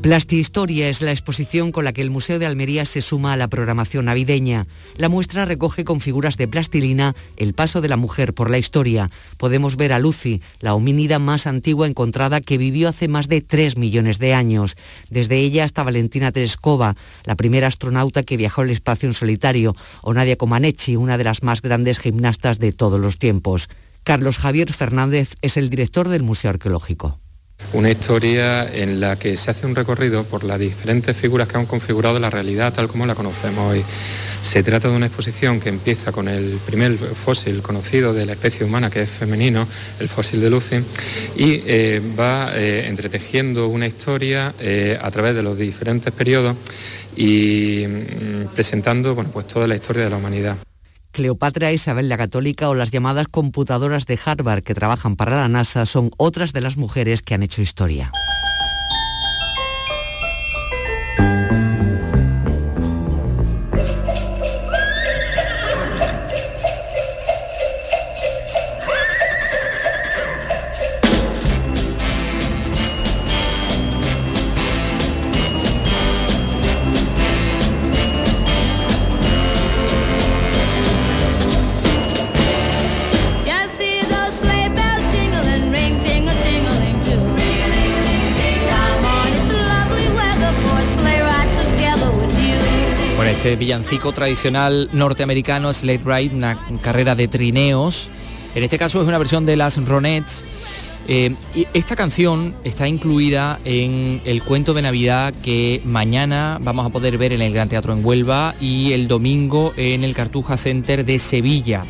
[0.03, 3.49] Plastihistoria es la exposición con la que el Museo de Almería se suma a la
[3.49, 4.67] programación navideña.
[4.99, 9.09] La muestra recoge con figuras de plastilina el paso de la mujer por la historia.
[9.39, 13.79] Podemos ver a Lucy, la homínida más antigua encontrada que vivió hace más de 3
[13.79, 14.77] millones de años.
[15.09, 16.95] Desde ella hasta Valentina Tereskova,
[17.25, 17.94] la primera astronauta
[18.25, 22.59] que viajó al espacio en solitario, o Nadia Comaneci, una de las más grandes gimnastas
[22.59, 23.69] de todos los tiempos.
[24.05, 27.19] Carlos Javier Fernández es el director del Museo Arqueológico.
[27.75, 31.67] Una historia en la que se hace un recorrido por las diferentes figuras que han
[31.67, 33.83] configurado la realidad tal como la conocemos hoy.
[34.43, 38.65] Se trata de una exposición que empieza con el primer fósil conocido de la especie
[38.65, 39.67] humana, que es femenino,
[39.99, 40.77] el fósil de Lucy,
[41.37, 46.57] y eh, va eh, entretejiendo una historia eh, a través de los diferentes periodos
[47.17, 50.57] y mm, presentando bueno, pues toda la historia de la humanidad.
[51.15, 55.87] Cleopatra, Isabel la Católica o las llamadas computadoras de Harvard que trabajan para la NASA
[55.87, 58.11] son otras de las mujeres que han hecho historia.
[93.57, 98.09] Villancico tradicional norteamerano, Slate Ride, una carrera de trineos.
[98.55, 100.45] En este caso es una versión de las Ronettes.
[101.07, 106.89] Eh, y esta canción está incluida en el cuento de Navidad que mañana vamos a
[106.89, 111.05] poder ver en el Gran Teatro en Huelva y el domingo en el Cartuja Center
[111.05, 111.85] de Sevilla.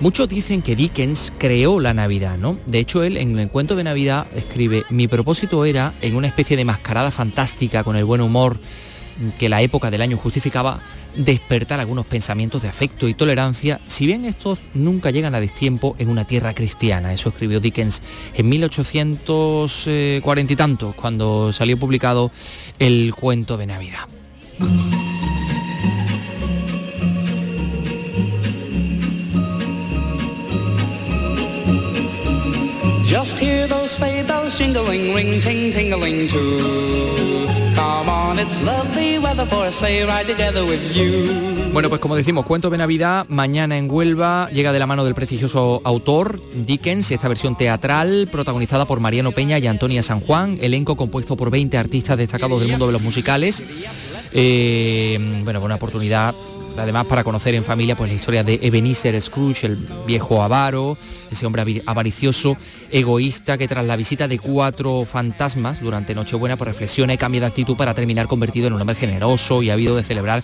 [0.00, 2.58] Muchos dicen que Dickens creó la Navidad, ¿no?
[2.64, 6.56] De hecho, él en el cuento de Navidad escribe, mi propósito era, en una especie
[6.56, 8.56] de mascarada fantástica con el buen humor
[9.38, 10.80] que la época del año justificaba,
[11.16, 16.08] despertar algunos pensamientos de afecto y tolerancia, si bien estos nunca llegan a destiempo en
[16.08, 17.12] una tierra cristiana.
[17.12, 18.00] Eso escribió Dickens
[18.34, 22.30] en 1840 y tantos, cuando salió publicado
[22.78, 24.06] el cuento de Navidad.
[33.40, 36.58] Hear those sleigh bells jingling, ring, ting, tingling too.
[37.74, 41.70] Come on, it's lovely weather for a sleigh ride together with you.
[41.72, 45.14] Bueno, pues como decimos, cuento de Navidad, mañana en Huelva, llega de la mano del
[45.14, 50.96] prestigioso autor Dickens, esta versión teatral protagonizada por Mariano Peña y Antonia San Juan, elenco
[50.96, 53.62] compuesto por 20 artistas destacados del mundo de los musicales.
[54.32, 56.34] Eh, bueno, buena oportunidad
[56.80, 59.76] además para conocer en familia pues la historia de Ebenezer Scrooge, el
[60.06, 60.96] viejo avaro,
[61.30, 62.56] ese hombre avaricioso,
[62.90, 67.46] egoísta, que tras la visita de cuatro fantasmas durante Nochebuena pues reflexiona y cambia de
[67.46, 70.42] actitud para terminar convertido en un hombre generoso y ha habido de celebrar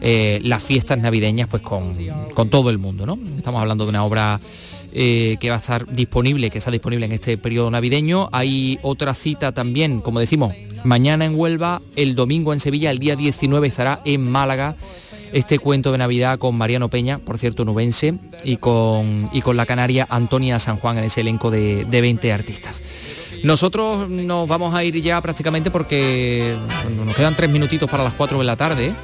[0.00, 1.94] eh, las fiestas navideñas pues con,
[2.34, 3.18] con, todo el mundo, ¿no?
[3.36, 4.40] Estamos hablando de una obra
[4.92, 8.28] eh, que va a estar disponible, que está disponible en este periodo navideño.
[8.32, 10.52] Hay otra cita también, como decimos,
[10.84, 14.76] mañana en Huelva, el domingo en Sevilla, el día 19 estará en Málaga
[15.34, 18.14] este cuento de Navidad con Mariano Peña, por cierto, nubense,
[18.44, 22.32] y con, y con la canaria Antonia San Juan en ese elenco de, de 20
[22.32, 22.80] artistas.
[23.42, 26.56] Nosotros nos vamos a ir ya prácticamente porque
[27.04, 28.94] nos quedan tres minutitos para las 4 de la tarde.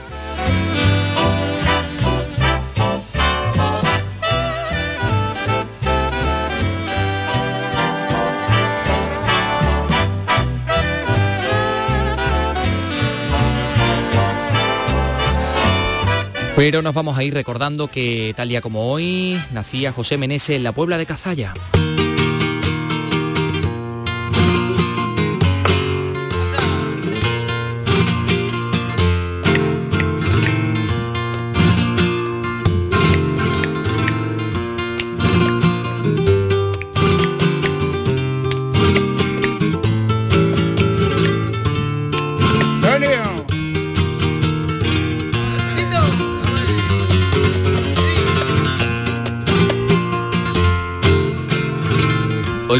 [16.60, 20.62] Pero nos vamos a ir recordando que tal día como hoy nacía José Menese en
[20.62, 21.54] la Puebla de Cazalla.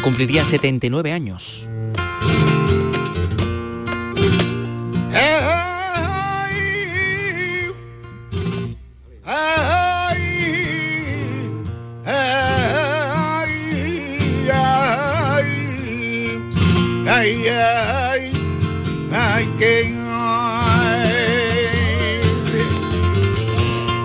[0.03, 1.70] Cumpliría 79 años.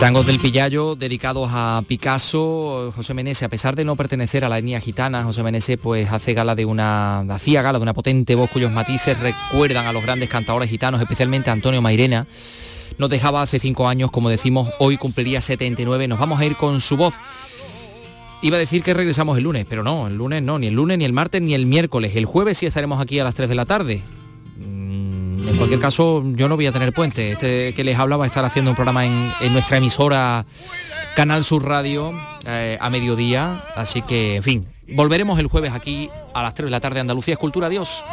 [0.06, 4.60] Tangos del Pillayo dedicados a Picasso, José Menese, a pesar de no pertenecer a la
[4.60, 8.52] etnia gitana, José Menese pues hace gala de una, hacía gala de una potente voz
[8.52, 12.28] cuyos matices recuerdan a los grandes cantadores gitanos, especialmente a Antonio Mairena.
[13.00, 16.82] Nos dejaba hace cinco años, como decimos, hoy cumpliría 79, nos vamos a ir con
[16.82, 17.16] su voz.
[18.44, 21.00] Iba a decir que regresamos el lunes, pero no, el lunes no, ni el lunes,
[21.00, 22.16] ni el martes, ni el miércoles.
[22.16, 24.04] El jueves sí estaremos aquí a las 3 de la tarde.
[25.66, 27.32] Cualquier caso, yo no voy a tener puente.
[27.32, 30.46] Este que les habla va a estar haciendo un programa en, nuestra emisora
[31.16, 32.14] Canal Sur Radio
[32.46, 33.60] eh, a mediodía.
[33.76, 37.00] Así que, en fin, volveremos el jueves aquí a las 3 de la tarde.
[37.00, 37.66] Andalucía es Cultura.
[37.66, 38.06] Adiós.